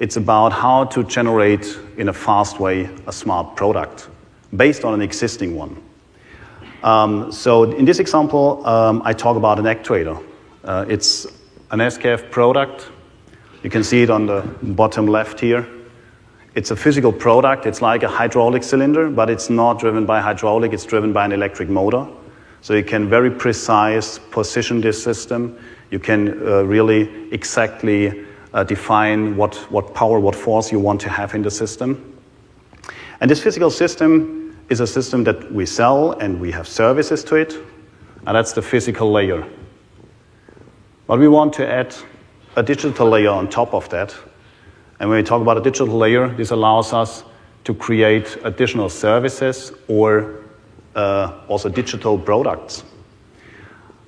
[0.00, 4.08] It's about how to generate in a fast way a smart product
[4.56, 5.80] based on an existing one.
[6.82, 10.24] Um, so in this example, um, I talk about an actuator.
[10.64, 11.26] Uh, it's
[11.70, 12.90] an SKF product
[13.62, 15.66] you can see it on the bottom left here.
[16.54, 17.66] It's a physical product.
[17.66, 21.32] It's like a hydraulic cylinder, but it's not driven by hydraulic, it's driven by an
[21.32, 22.06] electric motor.
[22.60, 25.58] So you can very precise position this system.
[25.90, 31.08] You can uh, really exactly uh, define what, what power, what force you want to
[31.08, 32.18] have in the system.
[33.20, 37.36] And this physical system is a system that we sell and we have services to
[37.36, 37.54] it,
[38.26, 39.46] and that's the physical layer.
[41.06, 41.94] But we want to add
[42.58, 44.14] a digital layer on top of that.
[44.98, 47.22] And when we talk about a digital layer, this allows us
[47.62, 50.40] to create additional services or
[50.96, 52.82] uh, also digital products.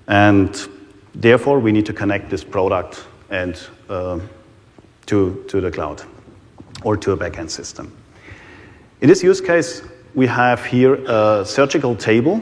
[0.08, 0.68] And
[1.14, 3.56] therefore, we need to connect this product and
[3.88, 4.18] uh,
[5.06, 6.02] to, to the cloud
[6.82, 7.96] or to a backend system.
[9.00, 9.82] In this use case,
[10.16, 12.40] we have here a surgical table,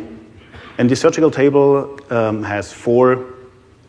[0.78, 3.26] and the surgical table um, has four,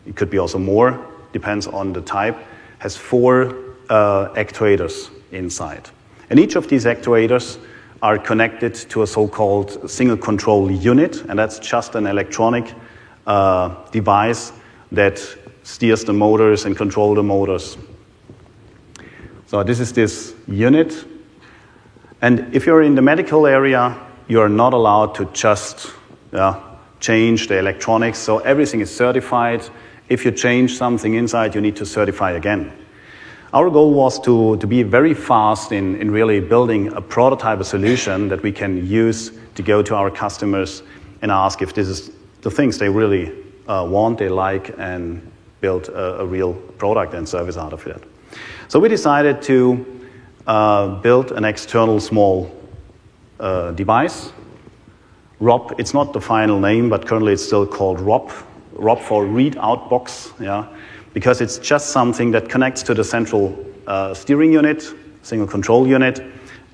[0.04, 2.36] it could be also more, depends on the type,
[2.78, 3.54] has four
[3.88, 5.88] uh, actuators inside.
[6.30, 7.58] And each of these actuators
[8.02, 12.72] are connected to a so-called single control unit, and that's just an electronic
[13.26, 14.52] uh, device
[14.92, 15.20] that
[15.62, 17.76] steers the motors and controls the motors.
[19.46, 21.04] So this is this unit.
[22.22, 23.96] And if you're in the medical area,
[24.28, 25.92] you are not allowed to just
[26.32, 26.60] uh,
[27.00, 28.18] change the electronics.
[28.18, 29.68] So everything is certified.
[30.10, 32.70] If you change something inside, you need to certify again.
[33.54, 37.64] Our goal was to, to be very fast in, in really building a prototype, a
[37.64, 40.82] solution that we can use to go to our customers
[41.22, 42.10] and ask if this is
[42.42, 43.32] the things they really
[43.66, 45.22] uh, want, they like, and
[45.62, 48.02] build a, a, real product and service out of it.
[48.68, 50.08] So we decided to
[50.46, 52.54] uh, build an external small
[53.38, 54.32] uh, device
[55.40, 58.30] ROP, it's not the final name, but currently it's still called ROP,
[58.80, 60.66] ROP for read out box, yeah,
[61.12, 66.22] because it's just something that connects to the central uh, steering unit, single control unit,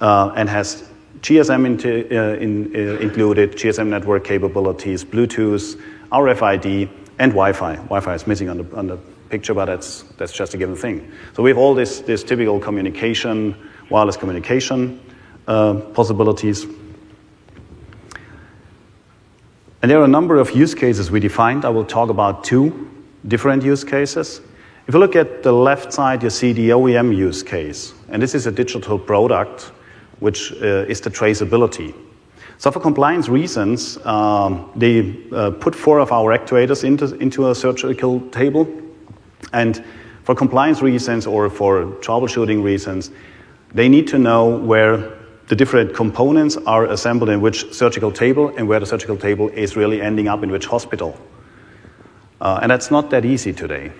[0.00, 0.88] uh, and has
[1.20, 5.80] GSM into, uh, in, uh, included, GSM network capabilities, Bluetooth,
[6.12, 6.88] RFID,
[7.18, 7.76] and Wi-Fi.
[7.76, 8.98] Wi-Fi is missing on the, on the
[9.28, 11.10] picture, but that's, that's just a given thing.
[11.34, 13.56] So we have all this, this typical communication,
[13.90, 15.00] wireless communication
[15.48, 16.66] uh, possibilities.
[19.86, 21.64] And there are a number of use cases we defined.
[21.64, 22.90] I will talk about two
[23.28, 24.40] different use cases.
[24.88, 27.94] If you look at the left side, you see the OEM use case.
[28.08, 29.70] And this is a digital product,
[30.18, 31.94] which uh, is the traceability.
[32.58, 37.54] So for compliance reasons, um, they uh, put four of our actuators into, into a
[37.54, 38.66] surgical table.
[39.52, 39.84] And
[40.24, 43.12] for compliance reasons or for troubleshooting reasons,
[43.72, 45.15] they need to know where
[45.48, 49.76] the different components are assembled in which surgical table and where the surgical table is
[49.76, 51.18] really ending up in which hospital.
[52.40, 53.92] Uh, and that's not that easy today.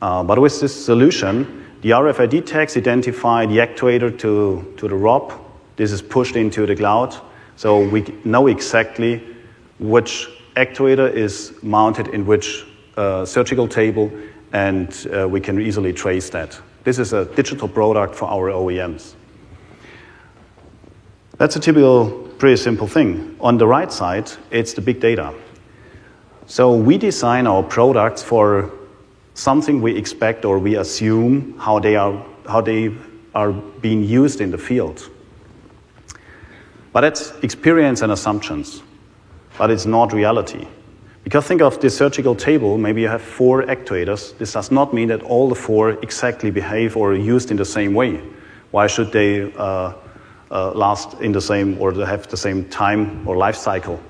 [0.00, 5.38] Uh, but with this solution, the RFID tags identify the actuator to, to the ROP.
[5.76, 7.14] This is pushed into the cloud.
[7.56, 9.22] So we know exactly
[9.78, 12.64] which actuator is mounted in which
[12.96, 14.10] uh, surgical table,
[14.52, 16.58] and uh, we can easily trace that.
[16.84, 19.14] This is a digital product for our OEMs.
[21.38, 23.36] That's a typical, pretty simple thing.
[23.40, 25.34] On the right side, it's the big data.
[26.46, 28.70] So we design our products for
[29.34, 32.94] something we expect or we assume how they are, how they
[33.34, 35.10] are being used in the field.
[36.92, 38.82] But that's experience and assumptions,
[39.58, 40.66] but it's not reality.
[41.22, 44.38] Because think of this surgical table, maybe you have four actuators.
[44.38, 47.64] This does not mean that all the four exactly behave or are used in the
[47.64, 48.22] same way.
[48.70, 49.92] Why should they uh,
[50.50, 54.00] uh, last in the same or have the same time or life cycle,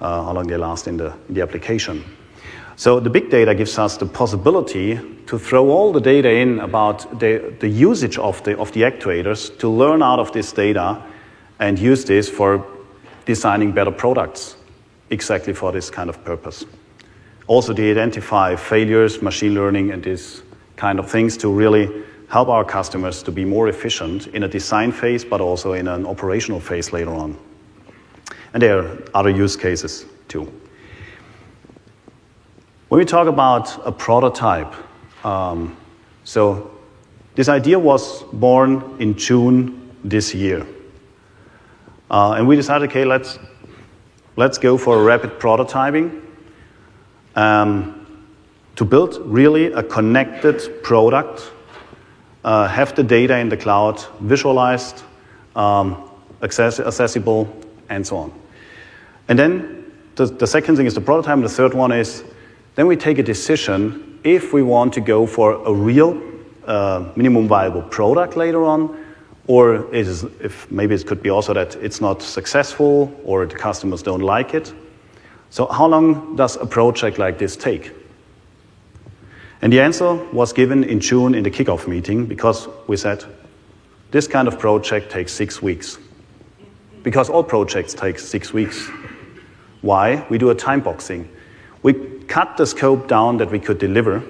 [0.00, 2.04] uh, how long they last in the, in the application.
[2.76, 7.20] So the big data gives us the possibility to throw all the data in about
[7.20, 11.02] the, the usage of the, of the actuators to learn out of this data
[11.58, 12.66] and use this for
[13.24, 14.56] designing better products
[15.10, 16.64] exactly for this kind of purpose.
[17.46, 20.42] Also to identify failures, machine learning, and these
[20.76, 24.90] kind of things to really help our customers to be more efficient in a design
[24.90, 27.36] phase, but also in an operational phase later on.
[28.54, 30.50] And there are other use cases too.
[32.88, 34.72] When we talk about a prototype,
[35.26, 35.76] um,
[36.24, 36.70] so
[37.34, 40.66] this idea was born in June this year.
[42.10, 43.38] Uh, and we decided, okay, let's,
[44.36, 46.22] let's go for rapid prototyping
[47.36, 48.26] um,
[48.76, 51.52] to build really a connected product
[52.44, 55.02] uh, have the data in the cloud visualized,
[55.54, 56.10] um,
[56.42, 57.48] access accessible,
[57.88, 58.32] and so on.
[59.28, 62.24] And then the, the second thing is the prototype, the third one is
[62.74, 66.20] then we take a decision if we want to go for a real
[66.66, 69.04] uh, minimum viable product later on,
[69.46, 74.02] or is, if maybe it could be also that it's not successful or the customers
[74.02, 74.72] don't like it.
[75.50, 77.92] So, how long does a project like this take?
[79.62, 83.24] And the answer was given in June in the kickoff meeting because we said
[84.10, 85.98] this kind of project takes six weeks.
[87.04, 88.88] Because all projects take six weeks.
[89.80, 90.26] Why?
[90.28, 91.28] We do a time boxing.
[91.82, 91.94] We
[92.26, 94.22] cut the scope down that we could deliver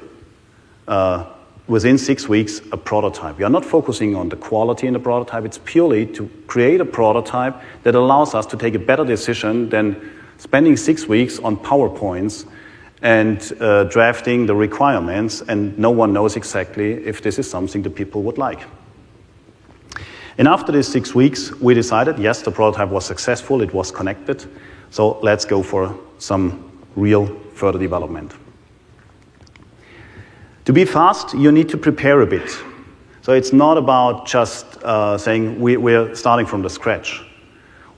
[0.86, 1.26] uh,
[1.66, 3.38] within six weeks a prototype.
[3.38, 6.84] We are not focusing on the quality in the prototype, it's purely to create a
[6.84, 12.46] prototype that allows us to take a better decision than spending six weeks on PowerPoints
[13.02, 17.90] and uh, drafting the requirements, and no one knows exactly if this is something the
[17.90, 18.60] people would like.
[20.38, 24.46] And after these six weeks, we decided yes, the prototype was successful, it was connected,
[24.90, 28.32] so let's go for some real further development.
[30.64, 32.48] To be fast, you need to prepare a bit.
[33.22, 37.22] So it's not about just uh, saying we, we're starting from the scratch.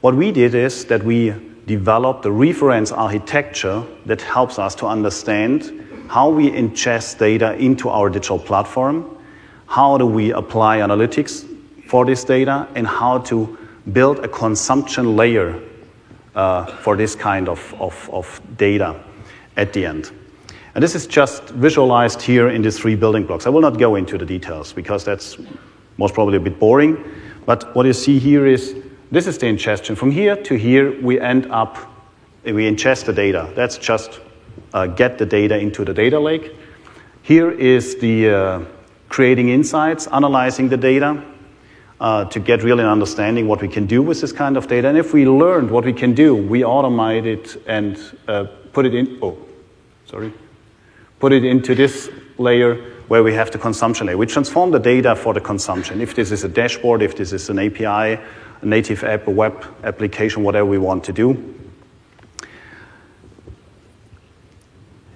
[0.00, 1.34] What we did is that we
[1.66, 8.10] developed a reference architecture that helps us to understand how we ingest data into our
[8.10, 9.18] digital platform,
[9.66, 11.48] how do we apply analytics
[11.86, 13.58] for this data, and how to
[13.92, 15.60] build a consumption layer
[16.34, 19.02] uh, for this kind of, of, of data
[19.56, 20.10] at the end.
[20.74, 23.46] And this is just visualized here in these three building blocks.
[23.46, 25.38] I will not go into the details because that's
[25.96, 27.02] most probably a bit boring.
[27.46, 28.74] But what you see here is
[29.10, 29.96] this is the ingestion.
[29.96, 31.78] From here to here, we end up,
[32.44, 33.52] we ingest the data.
[33.54, 34.20] That's just
[34.72, 36.56] uh, get the data into the data lake.
[37.22, 38.60] Here is the uh,
[39.08, 41.22] creating insights, analyzing the data.
[42.00, 44.88] uh, to get really an understanding what we can do with this kind of data.
[44.88, 47.98] And if we learned what we can do, we automate it and
[48.28, 49.18] uh, put it in.
[49.22, 49.38] Oh,
[50.06, 50.32] sorry.
[51.18, 54.16] Put it into this layer where we have the consumption layer.
[54.16, 56.00] We transform the data for the consumption.
[56.00, 58.20] If this is a dashboard, if this is an API,
[58.64, 61.54] a native app, a web application, whatever we want to do.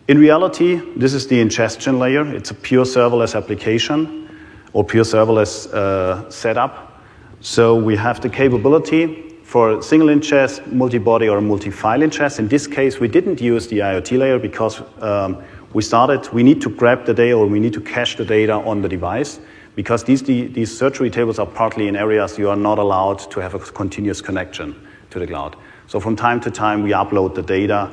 [0.07, 2.25] In reality, this is the ingestion layer.
[2.35, 4.29] It's a pure serverless application
[4.73, 7.03] or pure serverless uh, setup.
[7.41, 12.39] So we have the capability for single ingest, multi-body, or multi-file ingest.
[12.39, 15.43] In this case, we didn't use the IoT layer because um,
[15.73, 18.55] we started, we need to grab the data or we need to cache the data
[18.55, 19.41] on the device
[19.79, 23.55] because these, these surgery tables are partly in areas you are not allowed to have
[23.55, 24.75] a continuous connection
[25.09, 25.55] to the cloud.
[25.87, 27.89] So from time to time, we upload the data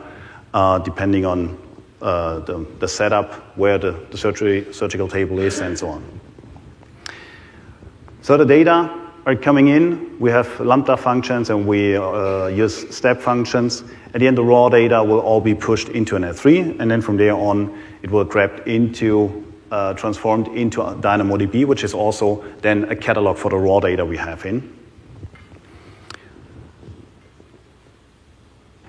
[0.52, 1.56] uh, depending on
[2.02, 6.20] uh, the, the, setup, where the, the surgery, surgical table is, and so on.
[8.24, 10.20] So the data are coming in.
[10.20, 13.84] We have lambda functions and we uh, use step functions.
[14.16, 17.02] At the end, the raw data will all be pushed into an S3, and then
[17.02, 22.86] from there on, it will grab into, uh, transformed into DynamoDB, which is also then
[22.86, 24.62] a catalog for the raw data we have in.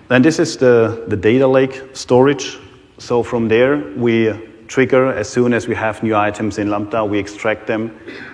[0.07, 2.59] Then this is the, the data lake storage.
[2.99, 4.33] So from there, we
[4.69, 7.91] trigger as soon as we have new items in Lambda, we extract them,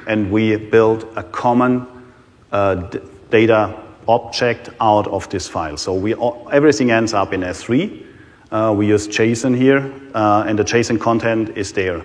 [0.06, 1.86] and we build a common
[2.52, 2.74] uh,
[3.30, 5.78] data object out of this file.
[5.78, 6.14] So we,
[6.52, 8.06] everything ends up in S3.
[8.50, 12.04] Uh, we use JSON here, uh, and the JSON content is there.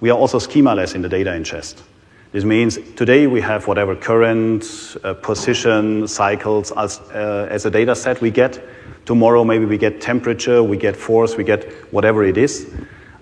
[0.00, 1.82] We are also schemaless in the data ingest.
[2.30, 7.96] This means today we have whatever current, uh, position, cycles as, uh, as a data
[7.96, 8.62] set we get.
[9.06, 12.70] Tomorrow maybe we get temperature, we get force, we get whatever it is.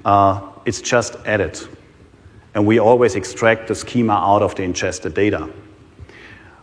[0.04, 1.58] Uh, it's just added.
[2.54, 5.48] And we always extract the schema out of the ingested data.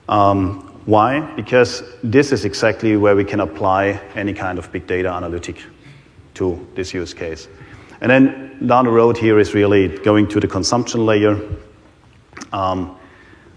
[0.09, 1.21] Um, why?
[1.35, 5.63] Because this is exactly where we can apply any kind of big data analytic
[6.33, 7.47] to this use case.
[8.03, 11.39] And then down the road here is really going to the consumption layer.
[12.51, 12.97] Um,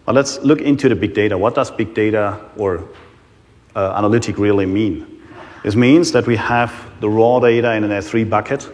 [0.04, 1.36] but let's look into the big data.
[1.36, 2.88] What does big data or
[3.74, 5.20] uh, analytic really mean?
[5.64, 8.68] This means that we have the raw data in an S3 bucket,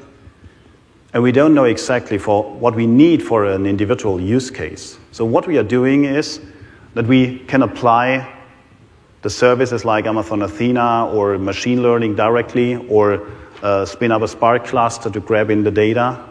[1.14, 4.98] and we don't know exactly for what we need for an individual use case.
[5.10, 6.42] So what we are doing is
[6.92, 8.30] that we can apply
[9.22, 13.26] the services like Amazon Athena or machine learning directly or
[13.62, 16.24] uh, spin up a Spark cluster to grab in the data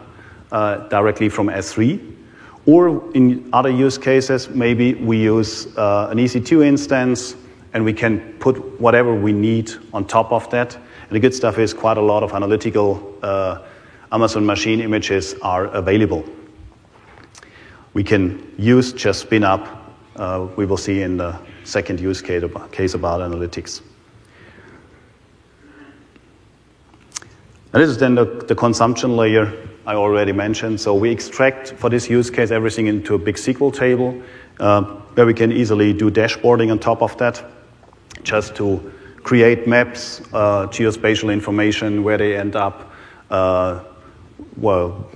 [0.50, 2.16] uh, directly from S3.
[2.66, 7.34] Or in other use cases, maybe we use uh, an EC2 instance
[7.74, 10.76] and we can put whatever we need on top of that.
[10.76, 13.62] And the good stuff is quite a lot of analytical uh,
[14.12, 16.24] Amazon machine images are available.
[17.94, 19.82] We can use just spin up
[20.16, 23.80] uh, we will see in the second use case about, case about analytics.
[27.78, 29.52] This is then the, the consumption layer
[29.86, 30.80] I already mentioned.
[30.80, 34.20] So we extract for this use case everything into a big SQL table
[34.60, 34.82] uh,
[35.14, 37.42] where we can easily do dashboarding on top of that
[38.22, 38.92] just to
[39.22, 42.92] create maps, uh, geospatial information, where they end up,
[43.30, 43.82] uh,
[44.56, 45.08] well,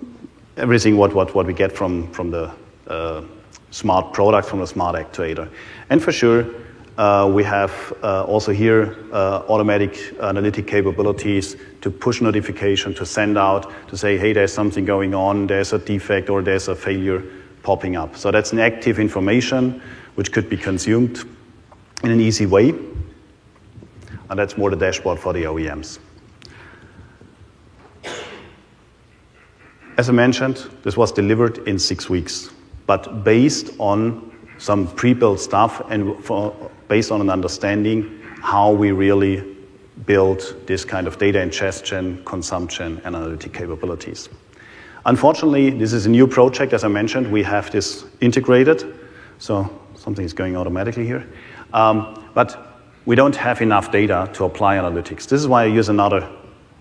[0.56, 2.52] everything what, what, what we get from, from the
[2.86, 3.22] uh,
[3.70, 5.48] smart product from the smart actuator.
[5.90, 6.46] And for sure,
[7.32, 13.70] we have uh, also here uh, automatic analytic capabilities to push notification, to send out,
[13.88, 17.22] to say, hey, there's something going on, there's a defect or there's a failure
[17.62, 18.16] popping up.
[18.16, 19.82] So that's an active information
[20.14, 21.24] which could be consumed
[22.02, 22.70] in an easy way.
[24.28, 25.98] And that's more the dashboard for the OEMs.
[29.98, 32.50] As I mentioned, this was delivered in six weeks
[32.86, 39.56] but based on some pre-built stuff and for, based on an understanding how we really
[40.04, 44.28] build this kind of data ingestion, consumption, and analytic capabilities.
[45.06, 46.72] Unfortunately, this is a new project.
[46.72, 48.98] As I mentioned, we have this integrated,
[49.38, 51.28] so something is going automatically here.
[51.72, 55.28] Um, but we don't have enough data to apply analytics.
[55.28, 56.28] This is why I use another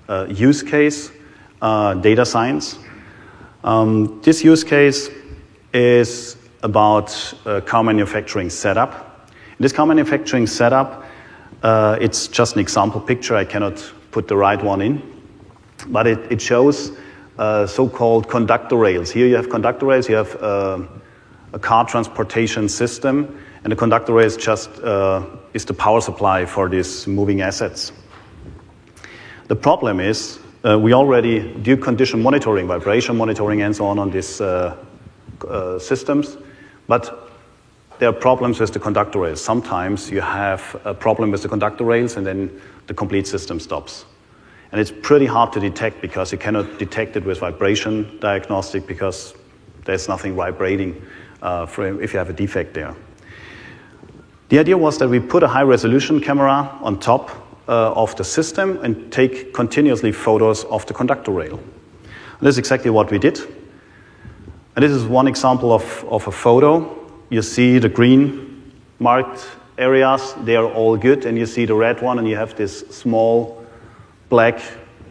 [0.09, 1.11] uh, use case,
[1.61, 2.79] uh, data science.
[3.63, 5.09] Um, this use case
[5.73, 9.04] is about uh, car manufacturing setup.
[9.57, 11.05] In this car manufacturing setup,
[11.63, 13.37] uh, it's just an example picture.
[13.37, 13.81] I cannot
[14.11, 15.01] put the right one in,
[15.87, 16.91] but it, it shows
[17.37, 19.11] uh, so-called conductor rails.
[19.11, 20.09] Here you have conductor rails.
[20.09, 20.81] You have uh,
[21.53, 26.67] a car transportation system, and the conductor rails just uh, is the power supply for
[26.67, 27.93] these moving assets.
[29.47, 34.11] The problem is uh, we already do condition monitoring, vibration monitoring, and so on on
[34.11, 34.75] this uh,
[35.79, 36.37] systems,
[36.89, 37.24] but
[37.99, 39.43] there are problems with the conductor rails.
[39.43, 44.05] Sometimes you have a problem with the conductor rails and then the complete system stops.
[44.71, 49.33] And it's pretty hard to detect because you cannot detect it with vibration diagnostic because
[49.85, 51.01] there's nothing vibrating
[51.41, 52.95] uh, if you have a defect there.
[54.49, 57.31] The idea was that we put a high resolution camera on top
[57.67, 61.57] uh, of the system and take continuously photos of the conductor rail.
[61.57, 63.39] And this is exactly what we did.
[64.75, 67.04] And this is one example of, of a photo.
[67.29, 69.45] You see the green marked
[69.77, 72.79] areas, they are all good, and you see the red one, and you have this
[72.89, 73.65] small
[74.29, 74.61] black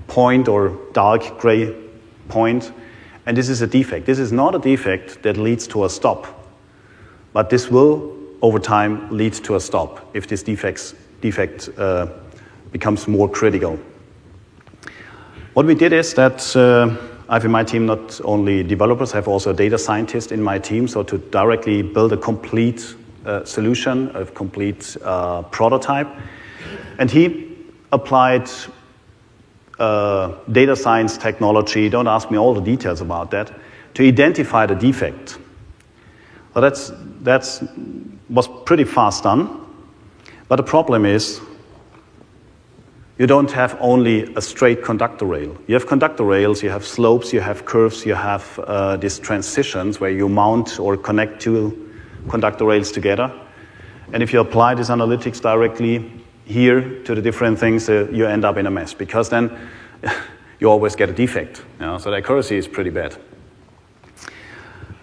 [0.07, 1.75] point or dark gray
[2.29, 2.73] point,
[3.27, 4.07] and this is a defect.
[4.07, 6.27] This is not a defect that leads to a stop,
[7.33, 12.07] but this will, over time, lead to a stop if this defects, defect uh,
[12.73, 13.79] becomes more critical.
[15.55, 16.97] What we did is that uh,
[17.29, 20.43] I have in my team not only developers, I have also a data scientist in
[20.43, 22.95] my team, so to directly build a complete
[23.25, 26.09] uh, solution, a complete uh, prototype.
[26.99, 27.57] And he
[27.93, 28.51] applied
[29.79, 33.53] uh, data science technology, don't ask me all the details about that,
[33.95, 35.39] to identify the defect.
[36.55, 37.65] Well, that's, that's
[38.29, 39.61] was pretty fast done.
[40.49, 41.41] But the problem is
[43.19, 45.57] you don't have only a straight conductor rail.
[45.69, 50.01] You have conductor rails, you have slopes, you have curves, you have uh, these transitions
[50.01, 51.93] where you mount or connect two
[52.29, 53.33] conductor rails together.
[54.13, 56.11] And if you apply this analytics directly
[56.45, 59.57] here to the different things, uh, you end up in a mess because then
[60.59, 61.63] you always get a defect.
[61.79, 61.99] You know?
[61.99, 63.17] So the accuracy is pretty bad.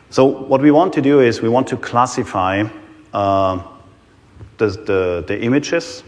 [0.09, 2.67] So what we want to do is we want to classify
[3.13, 3.63] uh,
[4.57, 6.03] the, the, the images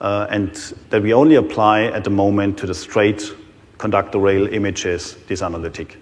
[0.00, 0.54] uh, and
[0.90, 3.32] that we only apply at the moment to the straight
[3.78, 5.98] conductor rail images, this analytic.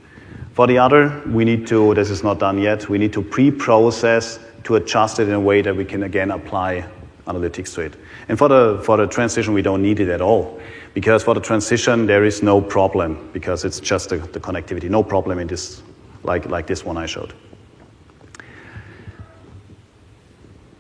[0.52, 4.38] For the other, we need to, this is not done yet, we need to pre-process
[4.64, 6.86] to adjust it in a way that we can again apply
[7.26, 7.96] analytics to it.
[8.28, 10.60] And for the, for the transition, we don't need it at all.
[10.94, 14.88] Because for the transition, there is no problem, because it's just the, the connectivity.
[14.88, 15.82] No problem in this,
[16.22, 17.34] like, like this one I showed.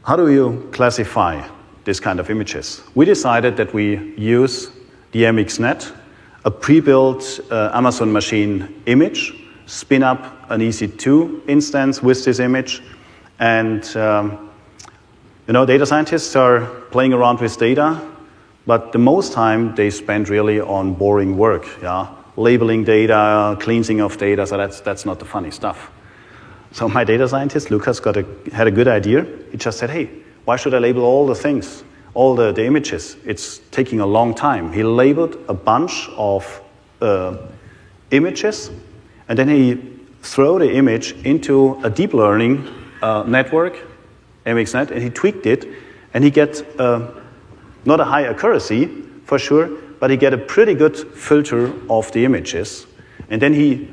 [0.04, 1.48] How do you classify
[1.84, 2.82] this kind of images.
[2.94, 4.70] We decided that we use
[5.12, 5.94] the MXNet,
[6.44, 9.32] a pre-built uh, Amazon machine image,
[9.66, 12.82] spin up an EC2 instance with this image,
[13.38, 14.50] and um,
[15.46, 18.00] you know, data scientists are playing around with data,
[18.66, 24.16] but the most time they spend really on boring work, yeah, labeling data, cleansing of
[24.16, 24.46] data.
[24.46, 25.90] So that's that's not the funny stuff.
[26.72, 29.26] So my data scientist Lucas got a, had a good idea.
[29.50, 30.08] He just said, "Hey,
[30.44, 33.16] why should I label all the things, all the, the images?
[33.24, 34.72] It's taking a long time.
[34.72, 36.60] He labeled a bunch of
[37.00, 37.36] uh,
[38.10, 38.70] images,
[39.28, 39.80] and then he
[40.22, 42.68] threw the image into a deep learning
[43.02, 43.76] uh, network,
[44.46, 45.66] MXNet, and he tweaked it,
[46.12, 47.10] and he get uh,
[47.84, 48.86] not a high accuracy
[49.24, 49.68] for sure,
[50.00, 52.86] but he get a pretty good filter of the images.
[53.30, 53.88] And then he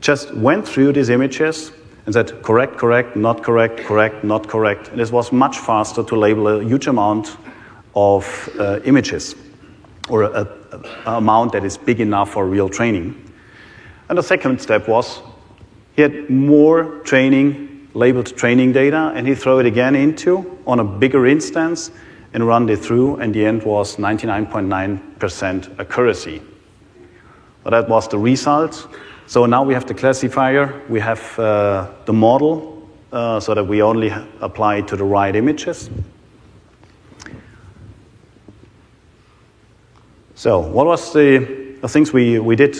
[0.00, 1.72] just went through these images
[2.04, 4.88] and said correct, correct, not correct, correct, not correct.
[4.88, 7.36] And this was much faster to label a huge amount
[7.94, 9.34] of uh, images
[10.08, 10.48] or an
[11.06, 13.32] amount that is big enough for real training.
[14.08, 15.20] And the second step was
[15.94, 20.84] he had more training, labeled training data, and he threw it again into on a
[20.84, 21.90] bigger instance
[22.34, 26.42] and run it through, and the end was 99.9% accuracy.
[27.62, 28.88] So that was the result.
[29.32, 33.80] So now we have the classifier, we have uh, the model, uh, so that we
[33.80, 34.12] only
[34.42, 35.88] apply it to the right images.
[40.34, 42.76] So what was the, the things we, we did?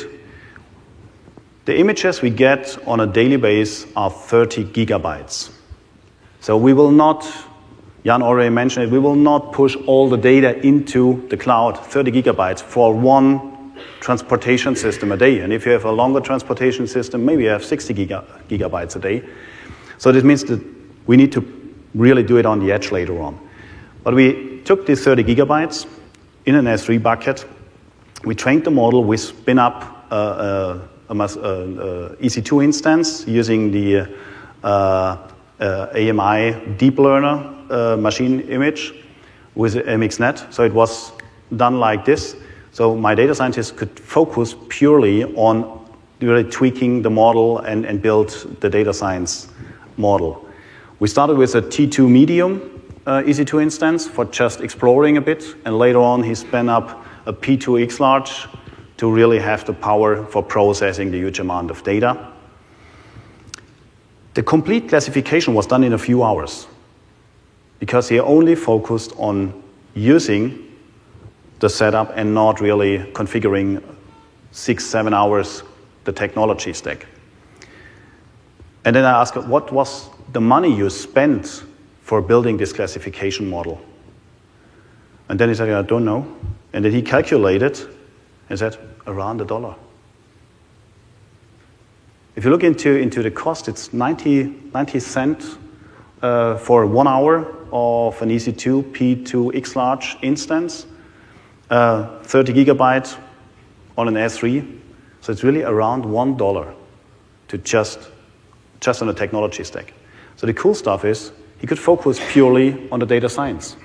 [1.65, 5.53] The images we get on a daily basis are 30 gigabytes.
[6.41, 7.27] So we will not,
[8.05, 12.13] Jan already mentioned it, we will not push all the data into the cloud, 30
[12.13, 13.52] gigabytes for one
[14.01, 15.41] transportation system a day.
[15.41, 18.99] And if you have a longer transportation system, maybe you have 60 giga, gigabytes a
[18.99, 19.23] day.
[19.99, 20.61] So this means that
[21.07, 21.43] we need to
[21.95, 23.39] really do it on the edge later on.
[24.03, 25.87] But we took these 30 gigabytes
[26.47, 27.45] in an S3 bucket.
[28.25, 29.05] We trained the model.
[29.05, 34.17] We spin up a, a, a, a EC2 instance using the
[34.65, 35.29] uh,
[35.61, 38.93] uh, AMI deep learner uh, machine image
[39.55, 40.53] with MXNet.
[40.53, 41.13] So it was
[41.57, 42.37] done like this.
[42.73, 45.89] So my data scientists could focus purely on
[46.21, 49.49] really tweaking the model and, and build the data science
[49.97, 50.47] model.
[50.99, 52.69] We started with a T2 medium
[53.07, 57.33] uh, EC2 instance for just exploring a bit, and later on he spun up a
[57.33, 58.47] P2 X large
[58.97, 62.33] to really have the power for processing the huge amount of data.
[64.35, 66.69] The complete classification was done in a few hours.
[67.83, 69.53] because he only focused on
[69.95, 70.72] using
[71.63, 73.81] the setup and not really configuring
[74.51, 75.63] six, seven hours
[76.03, 77.07] the technology stack.
[78.85, 81.63] And then I asked, what was the money you spent
[82.03, 83.81] for building this classification model?
[85.29, 86.27] And then he said, I don't know.
[86.73, 87.79] And then he calculated
[88.51, 89.77] and said, around a dollar.
[92.35, 95.57] If you look into, into the cost, it's 90, 90 cents
[96.23, 100.87] uh, for one hour of an EC2 P2X large instance,
[101.73, 103.17] uh, 30 gigabytes
[103.97, 104.79] on an S3.
[105.23, 106.75] So it's really around one dollar
[107.49, 107.99] to just,
[108.81, 109.95] just on the technology stack.
[110.37, 113.77] So the cool stuff is he could focus purely on the data science.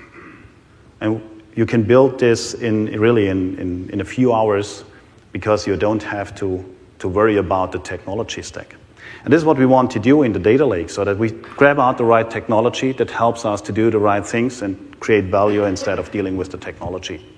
[1.00, 1.22] And
[1.54, 4.84] you can build this in really in, in, in a few hours
[5.32, 6.62] because you don't have to,
[6.98, 8.76] to worry about the technology stack.
[9.24, 11.30] And this is what we want to do in the data lake so that we
[11.30, 15.24] grab out the right technology that helps us to do the right things and create
[15.24, 17.37] value instead of dealing with the technology.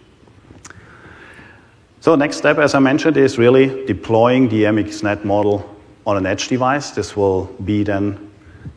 [2.01, 5.69] So next step, as I mentioned, is really deploying the MXNet model
[6.07, 6.93] on an edge device.
[6.93, 8.31] This will be then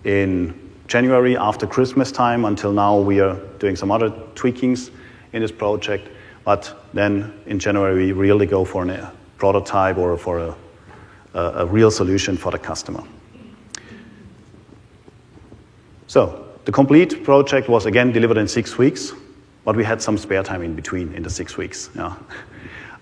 [0.04, 0.54] in
[0.88, 2.44] January after Christmas time.
[2.44, 4.92] Until now, we are doing some other tweakings
[5.32, 6.10] in this project.
[6.44, 10.56] But then in January, we really go for a prototype or for a,
[11.34, 13.04] a, a real solution for the customer.
[16.08, 19.14] So the complete project was again delivered in six weeks,
[19.64, 21.90] but we had some spare time in between in the six weeks.
[21.96, 22.18] Yeah.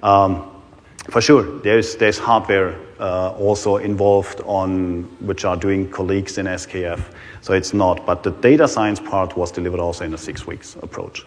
[0.04, 0.62] Um,
[1.10, 7.02] for sure, there's, there's hardware uh, also involved on which are doing colleagues in SKF,
[7.42, 8.06] so it's not.
[8.06, 11.26] But the data science part was delivered also in a six weeks approach.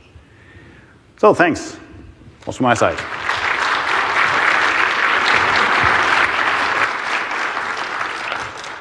[1.19, 1.77] So thanks.
[2.45, 2.99] That's my side.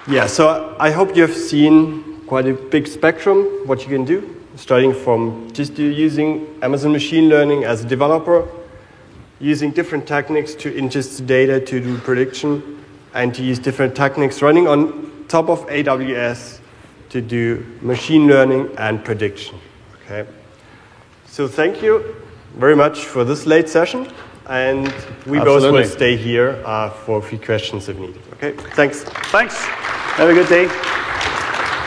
[0.05, 4.35] Yeah, so I hope you have seen quite a big spectrum what you can do,
[4.57, 8.45] starting from just using Amazon Machine Learning as a developer,
[9.43, 12.83] using different techniques to ingest data to do prediction,
[13.13, 16.59] and to use different techniques running on top of AWS
[17.09, 19.59] to do machine learning and prediction.
[20.05, 20.27] Okay.
[21.27, 22.15] So thank you
[22.57, 24.07] very much for this late session.
[24.47, 24.87] And
[25.25, 25.41] we Absolutely.
[25.43, 28.21] both will stay here uh, for a few questions if needed.
[28.33, 29.03] Okay, thanks.
[29.31, 29.55] Thanks.
[29.55, 31.03] Have a good day.